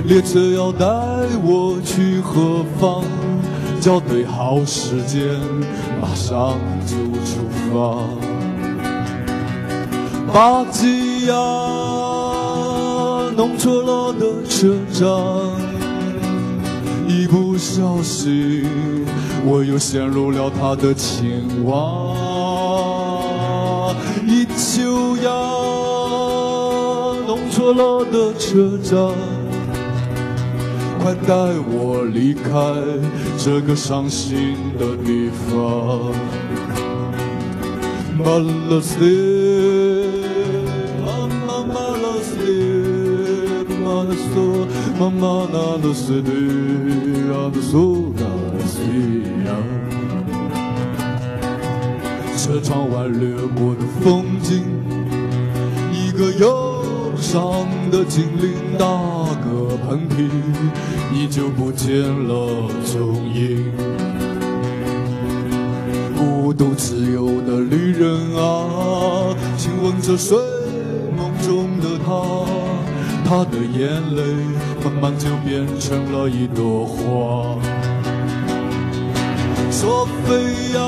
[0.06, 0.86] 列车要带
[1.44, 3.04] 我去何方？
[3.80, 5.28] 校对好时间，
[6.02, 8.04] 马上就出发。
[10.34, 11.34] 巴吉亚。
[13.36, 15.10] 弄错了的车站，
[17.08, 18.64] 一不小心
[19.44, 22.16] 我又陷入了他的情网。
[24.28, 25.32] 一丘呀，
[27.26, 29.00] 弄错了的车站，
[31.04, 31.36] 快带
[31.68, 32.48] 我离开
[33.38, 36.14] 这个伤心的地方。
[38.18, 38.24] 马
[38.70, 39.44] 拉斯。
[45.00, 48.24] 妈妈那的是的呀的苏那
[48.66, 49.52] 西呀，
[52.38, 54.64] 车窗外掠过的风景，
[55.92, 56.73] 一个又
[57.34, 60.30] 上的精灵打个喷嚏，
[61.12, 63.74] 你就不见了踪影。
[66.16, 70.38] 孤独自由的旅人啊，亲吻着睡
[71.18, 72.46] 梦中的他。
[73.26, 74.22] 他的眼泪
[74.84, 77.58] 慢慢就变成了一朵花。
[79.72, 80.36] 索菲
[80.76, 80.80] 亚，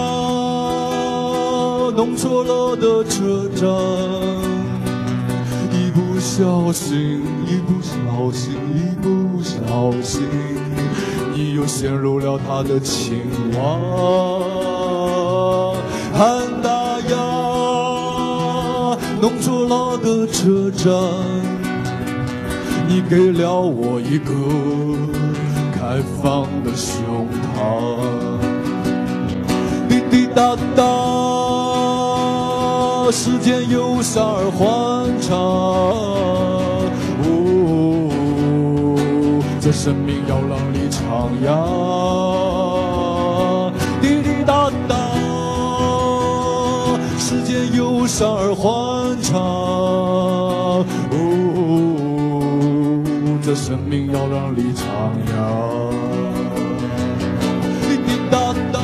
[1.98, 3.66] 弄错了的车站，
[6.26, 7.94] 小心，一不小
[8.32, 10.24] 心，一不小心，
[11.36, 13.22] 你又陷入了他的情
[13.54, 13.62] 网。
[16.12, 17.16] 汉达亚，
[19.22, 20.92] 弄错了的车站。
[22.88, 24.34] 你给了我一个
[25.74, 27.60] 开放的胸膛，
[29.88, 30.84] 滴滴答答，
[33.12, 35.38] 时间忧伤而欢畅。
[37.24, 38.10] 哦，
[39.62, 41.00] 这生命要让你徜
[41.46, 41.48] 徉。
[44.02, 44.96] 滴滴答答，
[47.18, 49.34] 时间忧伤而欢畅。
[53.42, 54.84] 这生命要让你徜
[55.30, 55.34] 徉，
[57.82, 58.80] 滴滴答答，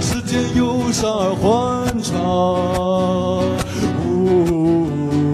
[0.00, 1.67] 时间忧伤而欢
[2.10, 2.18] 场
[4.02, 4.06] 呜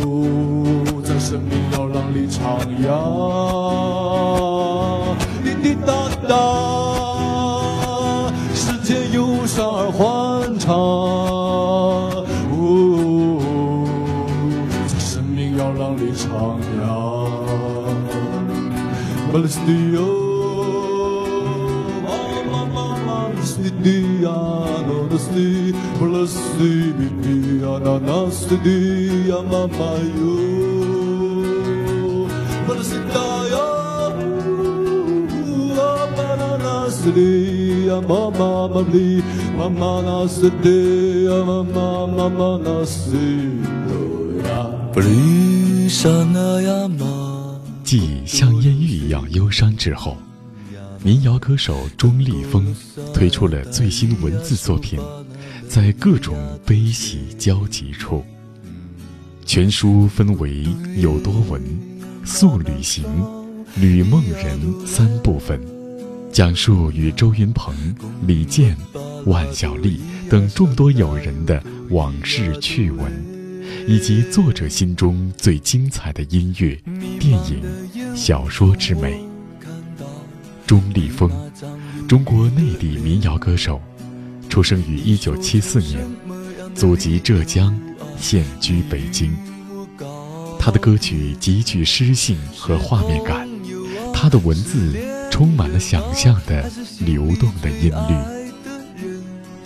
[0.03, 0.05] 呜
[1.03, 2.85] 在生命摇浪里徜徉
[5.45, 5.93] 滴滴答
[6.29, 6.35] 答
[8.55, 10.75] 世界忧伤而欢畅
[12.51, 12.53] 呜
[13.37, 13.39] 呜
[14.89, 16.85] 在生命摇浪里徜徉。
[47.85, 50.17] 继像烟雨一样忧伤之后，
[51.03, 52.75] 民谣歌手钟立风
[53.13, 54.99] 推出了最新文字作品，
[55.75, 58.25] 在各种悲喜交集处。
[59.45, 60.65] 全书分为
[60.99, 61.61] 有多文、
[62.25, 63.05] 速旅行、
[63.75, 65.61] 旅梦人三部分，
[66.31, 67.75] 讲述与周云鹏、
[68.25, 68.77] 李健、
[69.27, 69.99] 万晓利
[70.31, 71.61] 等众多友人的
[71.91, 73.13] 往事趣闻，
[73.89, 76.81] 以及作者心中最精彩的音乐、
[77.19, 79.21] 电影、小说之美。
[80.69, 81.29] 钟立风，
[82.09, 83.81] 中国内地民谣歌手，
[84.55, 86.09] 出生于一九七四年，
[86.77, 87.77] 祖籍浙江，
[88.17, 89.37] 现居北京。
[90.61, 93.49] 他的歌曲极具诗性和画面感，
[94.13, 94.95] 他的文字
[95.29, 98.53] 充满了想象的流动的音律。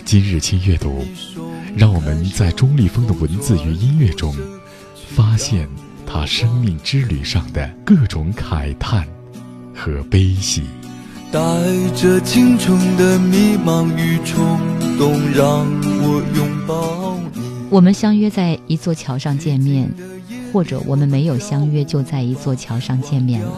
[0.03, 1.05] 今日轻阅读，
[1.77, 4.35] 让我们在钟立风的文字与音乐中，
[5.15, 5.69] 发现
[6.03, 9.07] 他生命之旅上的各种慨叹
[9.71, 10.63] 和悲喜。
[11.31, 11.39] 带
[11.95, 14.57] 着青春的迷茫与冲
[14.97, 15.63] 动，让
[16.01, 17.41] 我拥抱你。
[17.69, 19.87] 我们相约在一座桥上见面，
[20.51, 23.51] 或者我们没有相约就在一座桥上见面了，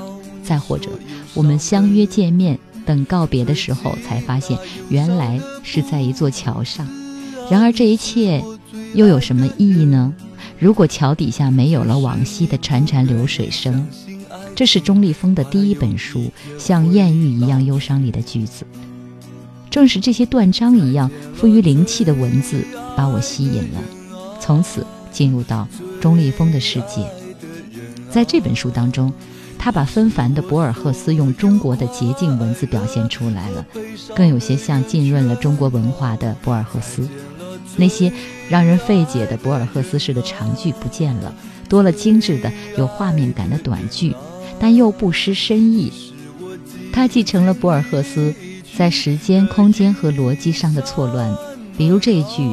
[0.44, 0.90] 再或者
[1.34, 4.58] 我们相约见面，等告别的时候才发现
[4.90, 6.86] 原来是在一座桥上。
[7.50, 8.44] 然而这一切
[8.96, 10.14] 又有什么意义呢？
[10.60, 13.88] 如果桥底下没有了往昔的潺潺流水声。
[14.56, 18.66] 这是钟立风的第一本书，像艳遇一样忧伤里的句子。
[19.70, 22.64] 正是这些断章一样富于灵气的文字，
[22.95, 23.82] 把我吸引了，
[24.39, 25.68] 从此进入到
[26.02, 27.08] 钟立风的世界。
[28.10, 29.14] 在这本书当中，
[29.58, 33.66] 他把纷繁的博尔赫斯用中国的洁净文字表现出来了，
[34.14, 37.08] 更有些像浸润了中国文化的博尔赫斯。
[37.78, 38.12] 那些
[38.49, 41.34] 让人费解的博尔赫斯式的长句不见了，
[41.70, 44.14] 多了精致的有画面感的短句。
[44.62, 45.91] 但又不失深意，
[46.93, 48.32] 他继承了博尔赫斯
[48.78, 51.36] 在时间、空间和逻辑上的错乱。
[51.76, 52.47] 比如这一句：“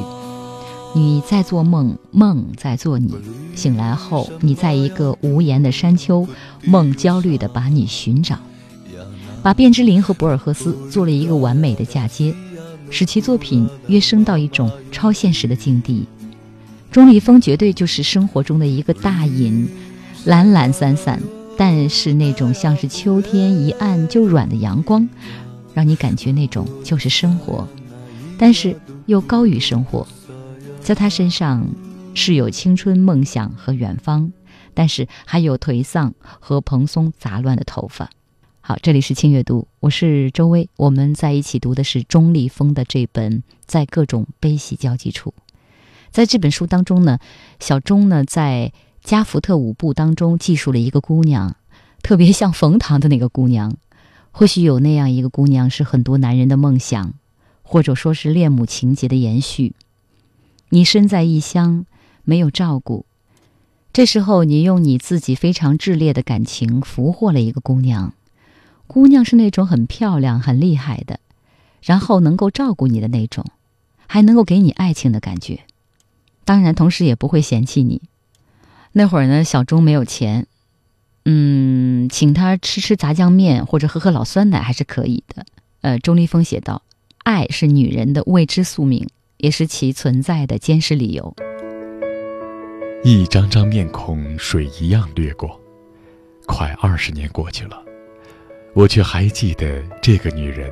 [0.95, 3.13] 你在做梦，梦在做你。
[3.53, 6.27] 醒来后，你在一个无言的山丘，
[6.63, 8.39] 梦焦虑地把你寻找。”
[9.43, 12.33] 把卞之琳和博尔赫斯做了一个完美的嫁接，
[12.89, 16.07] 使其作品跃升到一种超现实的境地。
[16.91, 19.69] 钟立风绝对就是生活中的一个大隐，
[20.25, 21.21] 懒懒散散。
[21.59, 25.09] 但是那种像是秋天一暗就软的阳光，
[25.73, 27.67] 让你感觉那种就是生活，
[28.37, 30.07] 但是又高于生活。
[30.79, 31.67] 在他身上
[32.13, 34.31] 是有青春、梦想和远方，
[34.73, 38.09] 但是还有颓丧和蓬松杂乱的头发。
[38.61, 45.33] 好，这里是轻阅读，我是周薇，我们在一起读的是钟立风的这本《在各种悲喜交集处》。
[46.09, 47.19] 在这本书当中呢，
[47.59, 48.71] 小钟呢在。
[49.09, 51.55] 加福特舞步当中记述了一个姑娘，
[52.03, 53.75] 特别像冯唐的那个姑娘。
[54.29, 57.15] 或许有那样一个姑娘是很多男人的梦想，
[57.63, 59.73] 或者说是恋母情节的延续。
[60.69, 61.87] 你身在异乡，
[62.23, 63.07] 没有照顾，
[63.91, 68.13] 这时候你用你自己非常炽烈的感情俘获了一个姑娘。
[68.85, 71.19] 姑娘是那种很漂亮、很厉害的，
[71.81, 73.43] 然后能够照顾你的那种，
[74.05, 75.61] 还能够给你爱情的感觉。
[76.45, 78.03] 当然，同时也不会嫌弃你。
[78.99, 80.45] 那会儿呢，小钟没有钱，
[81.23, 85.45] 嗯，请他吃吃炸酱面或者喝喝老酸奶还是可以的。
[85.79, 86.81] 呃，钟立风写道
[87.23, 91.33] ：“爱是女人的未知宿命，也是其存在的坚实理由。”
[93.01, 95.57] 一张张面孔水一样掠过，
[96.45, 97.81] 快二十年过去了，
[98.73, 100.69] 我却还记得这个女人。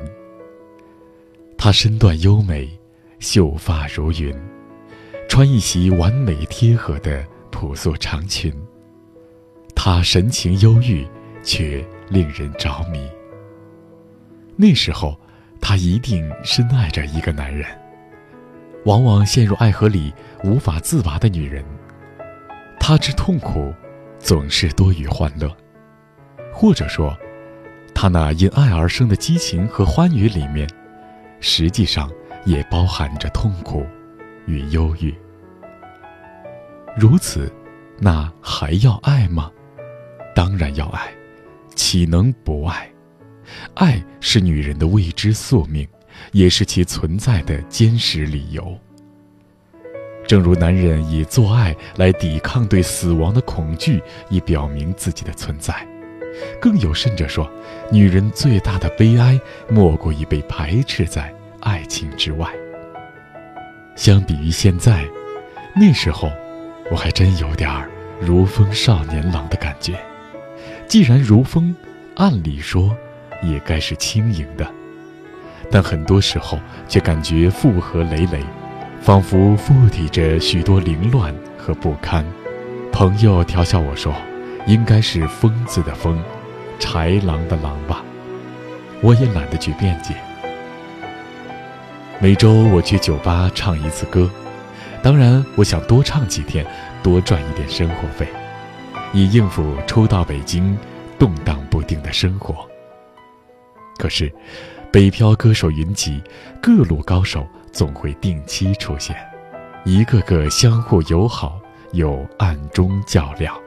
[1.56, 2.68] 她身段优美，
[3.20, 4.36] 秀发如云，
[5.30, 7.24] 穿一袭完美贴合的。
[7.50, 8.52] 朴素长裙，
[9.74, 11.06] 她神情忧郁，
[11.42, 13.08] 却令人着迷。
[14.56, 15.18] 那时候，
[15.60, 17.66] 她一定深爱着一个男人。
[18.84, 20.12] 往往陷入爱河里
[20.44, 21.64] 无法自拔的女人，
[22.78, 23.74] 她之痛苦，
[24.18, 25.54] 总是多于欢乐。
[26.52, 27.16] 或者说，
[27.94, 30.68] 她那因爱而生的激情和欢愉里面，
[31.40, 32.10] 实际上
[32.44, 33.86] 也包含着痛苦
[34.46, 35.14] 与忧郁。
[36.98, 37.48] 如此，
[38.00, 39.52] 那还要爱吗？
[40.34, 41.14] 当然要爱，
[41.76, 42.90] 岂能不爱？
[43.74, 45.86] 爱是女人的未知宿命，
[46.32, 48.76] 也是其存在的坚实理由。
[50.26, 55.74] 正如男人以做爱来抵抗对死亡的恐惧，以表明自己的存在；
[56.60, 57.48] 更有甚者说，
[57.92, 62.52] 女人最大的悲哀，莫过于被排斥在爱情之外。
[63.94, 65.08] 相比于现在，
[65.76, 66.28] 那时候。
[66.90, 67.88] 我还真有点儿
[68.20, 69.98] 如风少年郎的感觉。
[70.86, 71.74] 既然如风，
[72.16, 72.96] 按理说
[73.42, 74.66] 也该是轻盈的，
[75.70, 76.58] 但很多时候
[76.88, 78.42] 却感觉负荷累累，
[79.00, 82.24] 仿佛附体着许多凌乱和不堪。
[82.90, 84.14] 朋友调笑我说
[84.66, 86.18] ：“应该是疯子的疯，
[86.80, 88.02] 豺狼的狼吧。”
[89.00, 90.14] 我也懒得去辩解。
[92.18, 94.28] 每周我去酒吧唱一次歌。
[95.08, 96.66] 当然，我想多唱几天，
[97.02, 98.28] 多赚一点生活费，
[99.14, 100.76] 以应付初到北京
[101.18, 102.54] 动荡不定的生活。
[103.96, 104.30] 可是，
[104.92, 106.22] 北漂歌手云集，
[106.60, 109.16] 各路高手总会定期出现，
[109.86, 111.58] 一个个相互友好
[111.92, 113.58] 又暗中较量，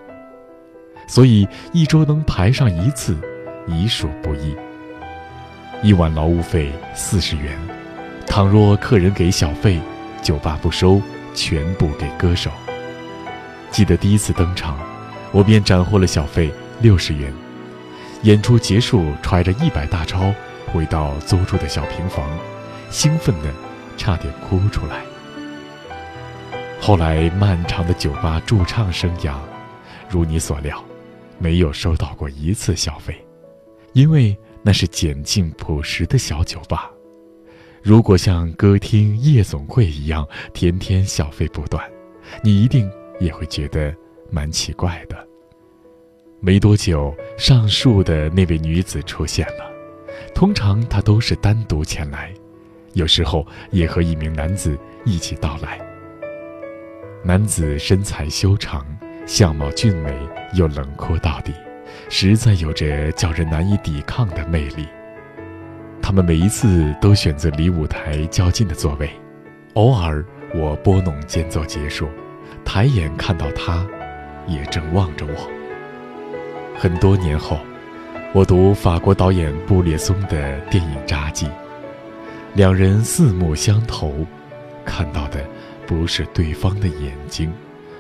[1.08, 3.18] 所以一周能排上一次，
[3.66, 4.56] 已属不易。
[5.82, 7.58] 一晚劳务费四十元，
[8.28, 9.80] 倘若客人给小费，
[10.22, 11.02] 酒吧不收，
[11.34, 12.52] 全部给歌手。
[13.72, 14.78] 记得第一次登场，
[15.32, 16.52] 我便斩获了小费
[16.82, 17.34] 六十元。
[18.24, 20.34] 演出结束，揣着一百大钞
[20.68, 22.30] 回到租住的小平房，
[22.90, 23.54] 兴奋的
[23.98, 25.02] 差点哭出来。
[26.80, 29.36] 后来漫长的酒吧驻唱生涯，
[30.10, 30.84] 如你所料，
[31.40, 33.16] 没有收到过一次小费，
[33.94, 34.38] 因为。
[34.64, 36.91] 那是简净朴实的小酒吧，
[37.84, 41.84] 如果像歌厅、夜总会一样天天小费不断，
[42.44, 43.94] 你一定也会觉得
[44.30, 45.28] 蛮奇怪的。
[46.40, 49.72] 没多久，上述的那位女子出现了，
[50.34, 52.32] 通常她都是单独前来，
[52.94, 55.80] 有时候也和一名男子一起到来。
[57.24, 58.86] 男子身材修长，
[59.26, 60.16] 相貌俊美，
[60.54, 61.52] 又冷酷到底。
[62.10, 64.88] 实在有着叫人难以抵抗的魅力。
[66.02, 69.10] 他们每一次都选择离舞台较近的座位，
[69.76, 72.10] 偶尔我拨弄间奏结束，
[72.66, 73.86] 抬眼看到他，
[74.48, 75.34] 也正望着我。
[76.78, 77.60] 很多年后，
[78.34, 81.46] 我读法国导演布列松的电影《札记》，
[82.56, 84.26] 两人四目相投，
[84.84, 85.46] 看到的
[85.86, 87.54] 不是对方的眼睛，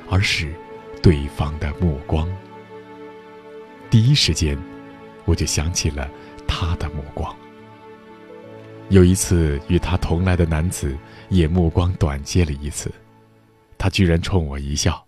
[0.09, 0.51] 而是
[1.01, 2.27] 对方的目光。
[3.89, 4.57] 第一时间，
[5.25, 6.09] 我就想起了
[6.47, 7.33] 他的目光。
[8.91, 10.93] 有一次与他同来的男子
[11.29, 12.91] 也目光短接了一次，
[13.77, 15.01] 他居然冲我一笑，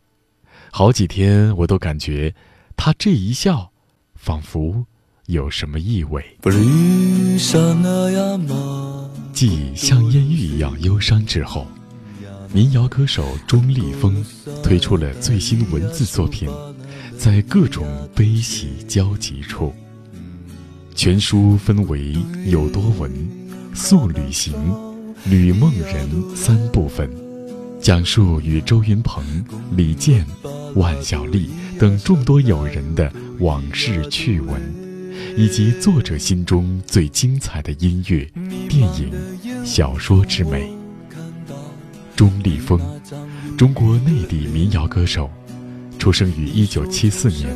[0.72, 2.34] 好几天我都感觉
[2.78, 3.70] 他这一笑，
[4.16, 4.86] 仿佛
[5.26, 6.24] 有什么意味。
[9.34, 11.68] 继像烟雨一样忧伤之后，
[12.54, 14.26] 民谣歌手钟立风
[14.64, 16.50] 推出了最新文字作品。
[17.18, 19.74] 在各种悲喜交集处，
[20.96, 22.16] 全书分为
[22.46, 23.12] 有多闻、
[23.74, 24.54] 素旅行、
[25.26, 27.10] 旅梦人三部分，
[27.82, 29.24] 讲述与周云鹏、
[29.76, 30.26] 李健、
[30.76, 31.50] 万晓利
[31.80, 34.62] 等众多友人的往事趣闻，
[35.36, 38.30] 以及作者心中最精彩的音乐、
[38.70, 40.72] 电影、小说之美。
[42.16, 42.80] 钟立风，
[43.58, 45.30] 中国内地民谣歌手。
[45.98, 47.48] 出生于一九七四年，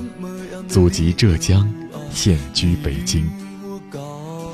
[0.67, 1.69] 祖籍浙江，
[2.11, 3.29] 现居北京。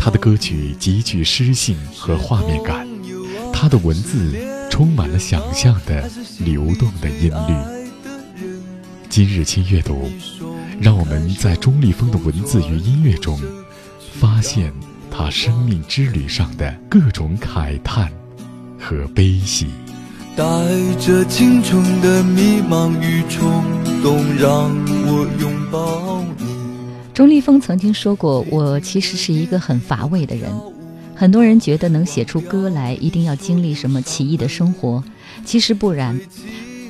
[0.04, 2.86] 他的歌曲极具诗性和画面感，
[3.54, 4.36] 他的文字
[4.70, 7.56] 充满了想象的流动的音律。
[9.08, 10.12] 今日轻阅读，
[10.82, 13.40] 让我们在钟立风的文字与音乐中，
[14.20, 14.74] 发现
[15.10, 18.12] 他生命之旅上的各种慨叹
[18.78, 19.68] 和悲喜。
[20.36, 20.44] 带
[21.00, 23.64] 着青春的迷茫与冲
[24.04, 24.70] 动，让
[25.08, 26.13] 我拥抱。
[27.14, 30.52] 钟立风曾经说过：“我其实是一个很乏味的人。
[31.14, 35.04] 很多人觉得能写出歌来，一定要经历什么奇异的生活，
[35.46, 36.20] 其实不然。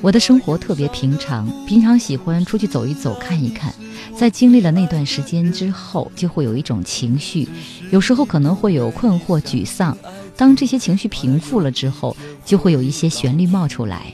[0.00, 3.74] 我的生活特别平常，平常喜欢出去走一走，看一看。
[4.16, 7.46] 在经历了那段时间之后，就会有一种情绪，
[7.90, 9.96] 有时候可能会有困惑、沮丧。”
[10.36, 12.16] 当这些情绪平复了之后，
[12.46, 14.12] 就会有一些旋律冒出来，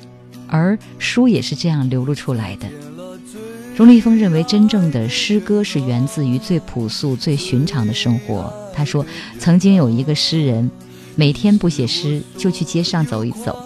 [0.48, 2.68] 而书也是这样流露出来的。
[3.80, 8.52] 钟立风认为，真正的诗歌是源自于最朴素、最寻常的生活。
[8.74, 9.06] 他说，
[9.38, 10.70] 曾经有一个诗人，
[11.16, 13.58] 每天不写诗，就去街上走一走。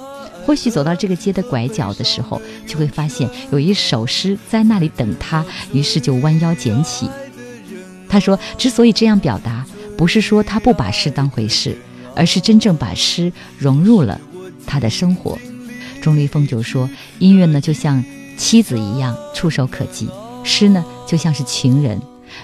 [0.47, 7.11] 或许走到这个街的拐角的时候，就会发现有一首诗在那里等他，于是就弯腰捡起。
[8.09, 9.67] 他说，之所以这样表达，
[9.99, 11.77] 不是说他不把诗当回事。
[12.15, 14.21] 而是真正把诗融入了
[14.65, 15.37] 他的生活。
[16.01, 16.89] 钟立风就说
[17.19, 18.05] ：“音乐呢，就像
[18.37, 20.07] 妻子一样触手可及；
[20.43, 22.01] 诗呢，就像是情人。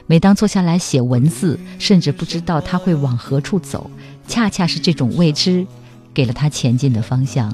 [0.06, 3.90] 每当坐下来写文字，甚至不知道他会往何处走，
[4.28, 5.66] 恰恰是这种未知，
[6.14, 7.52] 给了他前进的方向。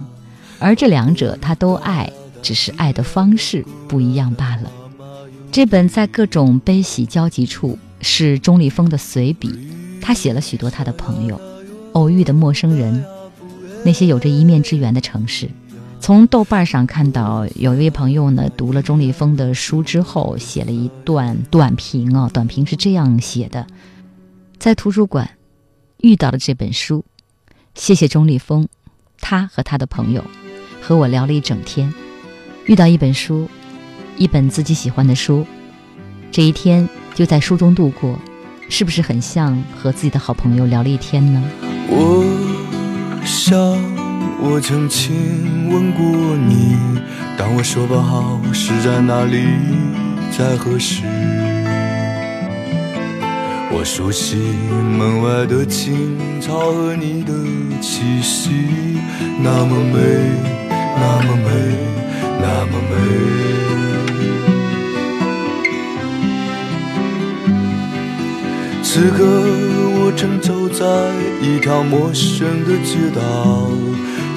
[0.59, 2.11] 而这两者他都爱，
[2.43, 4.70] 只是爱的方式不一样罢了。”
[5.51, 9.51] 这本在各种悲喜交集处是钟立风的随笔，
[10.03, 11.41] 他写了许多他的朋友。
[11.93, 13.03] 偶遇的陌生人，
[13.82, 15.49] 那些有着一面之缘的城市。
[15.99, 22.31] 从豆瓣上看到，有一位朋友呢，读了钟立风的书之后，写了一段短评哦。
[22.33, 23.67] 短评是这样写的：
[24.57, 25.31] 在图书馆
[25.99, 27.05] 遇到了这本书，
[27.75, 28.69] 谢谢钟立风，
[29.21, 30.23] 他和他的朋友
[30.81, 31.93] 和我聊了一整天。
[32.67, 33.49] 遇到一本书，
[34.17, 35.45] 一本自己喜欢的书，
[36.31, 38.17] 这一天就在书中度过，
[38.69, 41.43] 是不是很像和自己的好朋友聊了一天呢？
[41.89, 42.25] 我
[43.25, 43.96] 想
[44.39, 46.05] 我曾亲吻过
[46.37, 46.76] 你，
[47.37, 49.43] 当我说不好是在哪里，
[50.37, 51.03] 在何时？
[53.72, 54.37] 我熟悉
[54.99, 57.32] 门外的青草和你的
[57.80, 58.51] 气息，
[59.43, 59.99] 那么美，
[60.70, 61.51] 那么美。
[62.39, 62.93] 那么美。
[68.82, 69.24] 此刻
[69.99, 70.84] 我正走在
[71.43, 73.68] 一条陌生的街道，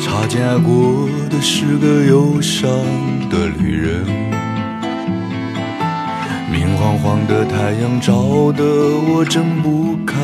[0.02, 2.70] 擦肩而过的是个忧伤
[3.30, 4.06] 的旅人。
[6.52, 10.16] 明晃晃的太阳照得我睁不开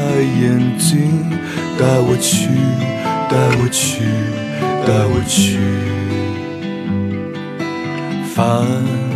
[0.42, 1.30] 眼睛，
[1.78, 2.48] 带我去，
[3.30, 4.04] 带我去，
[4.86, 5.60] 带我去。
[8.34, 8.66] 凡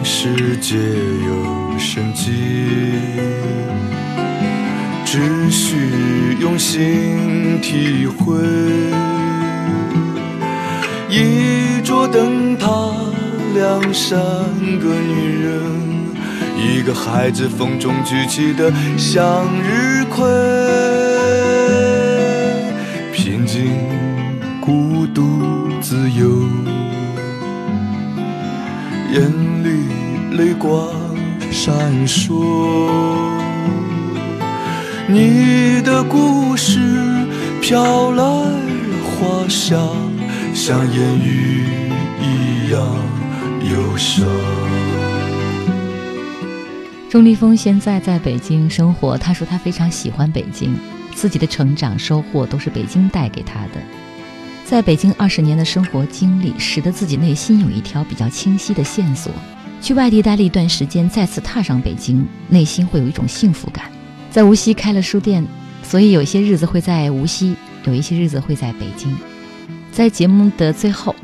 [0.04, 2.32] 世皆有生机，
[5.04, 9.19] 只需用心体会。
[11.10, 12.68] 一桌灯塔，
[13.56, 14.20] 两三
[14.80, 15.60] 个女人，
[16.56, 20.24] 一个孩子风中举起的向日葵，
[23.12, 23.76] 平静、
[24.62, 26.30] 孤独、自由。
[29.12, 29.24] 眼
[29.64, 30.88] 里泪光
[31.50, 31.74] 闪
[32.08, 32.46] 烁，
[35.08, 36.80] 你的故事
[37.60, 38.52] 飘来了
[39.04, 39.80] 花香，
[40.62, 41.64] 像烟雨
[42.22, 42.82] 一样
[43.72, 44.28] 忧伤。
[47.10, 50.78] 钟立风现在在北京生活，他说他非常喜欢北京，
[51.16, 53.82] 自己的成长收获都是北京带给他的。
[54.66, 59.32] 在北京二十年的生活经历，使得自己内心有一条比较清晰的线索。
[59.82, 63.86] 去外地待了一段时间，再次踏上北京，内心会有一种幸福感。
[64.30, 65.48] 在无锡开了书店，
[65.84, 67.56] 所以有些日子会在无锡，
[67.86, 69.18] 有一些日子会在北京。
[69.92, 71.16] 在节目的最后。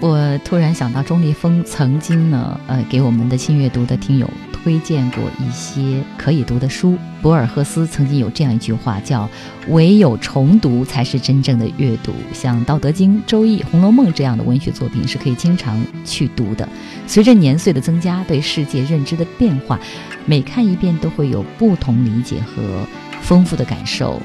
[0.00, 6.98] 我突然想到，钟立风曾经呢，呃，给我们的新阅读的听友推荐过一些可以读的书。
[7.22, 9.26] 博尔赫斯曾经有这样一句话，叫
[9.70, 12.12] “唯有重读才是真正的阅读”。
[12.34, 16.68] 像《道德经》《周易》《红楼梦》这样的文学作品是可以经常去读的。
[17.06, 19.80] 随着年岁的增加，对世界认知的变化，
[20.26, 22.86] 每看一遍都会有不同理解和
[23.22, 24.20] 丰富的感受。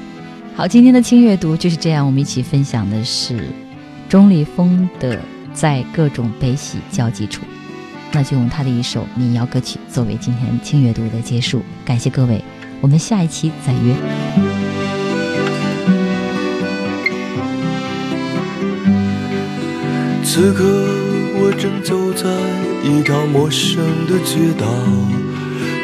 [0.54, 3.48] 好，今天的轻阅读就是这样，我们一起分享的是
[4.10, 5.18] 钟立风的。
[5.52, 7.42] 在各种悲喜交集处，
[8.12, 11.60] 那就用他的一首民谣歌曲作为今天轻阅读的结束。
[11.84, 12.40] 感谢各位，
[12.80, 13.94] 我们下一期再约。
[20.22, 20.62] 此刻
[21.42, 22.30] 我正走在
[22.88, 24.66] 一条陌生的街道，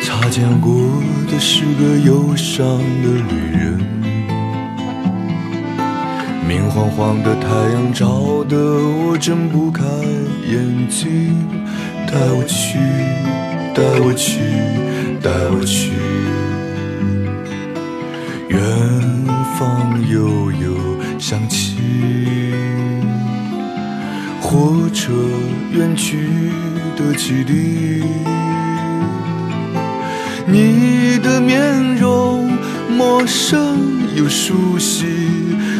[0.04, 0.72] 擦肩过
[1.28, 4.05] 的是个忧伤的旅人。
[6.46, 9.82] 明晃晃的太阳照得我睁不开
[10.48, 11.34] 眼睛，
[12.06, 12.78] 带我去，
[13.74, 14.38] 带我去，
[15.20, 15.90] 带我去。
[18.48, 18.62] 远
[19.58, 20.76] 方悠悠
[21.18, 21.74] 响起，
[24.40, 25.12] 火车
[25.72, 26.28] 远去
[26.96, 28.04] 的汽笛，
[30.46, 32.56] 你的面容
[32.88, 35.06] 陌生又熟悉。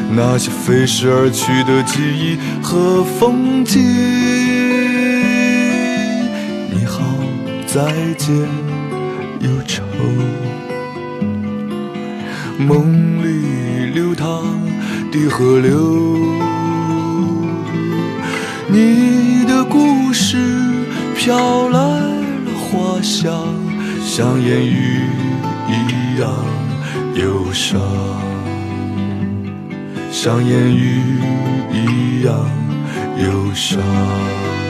[0.09, 3.83] 那些飞逝而去的记忆和风景，
[6.71, 7.03] 你好，
[7.67, 8.35] 再见，
[9.41, 9.83] 忧愁。
[12.59, 14.45] 梦里流淌
[15.13, 16.19] 的河流，
[18.69, 20.39] 你的故事
[21.15, 23.47] 飘来了花香，
[24.03, 25.03] 像烟雨
[25.69, 26.31] 一样
[27.15, 27.79] 忧伤。
[30.27, 31.20] 像烟雨
[31.72, 32.35] 一样
[33.16, 34.66] 忧伤。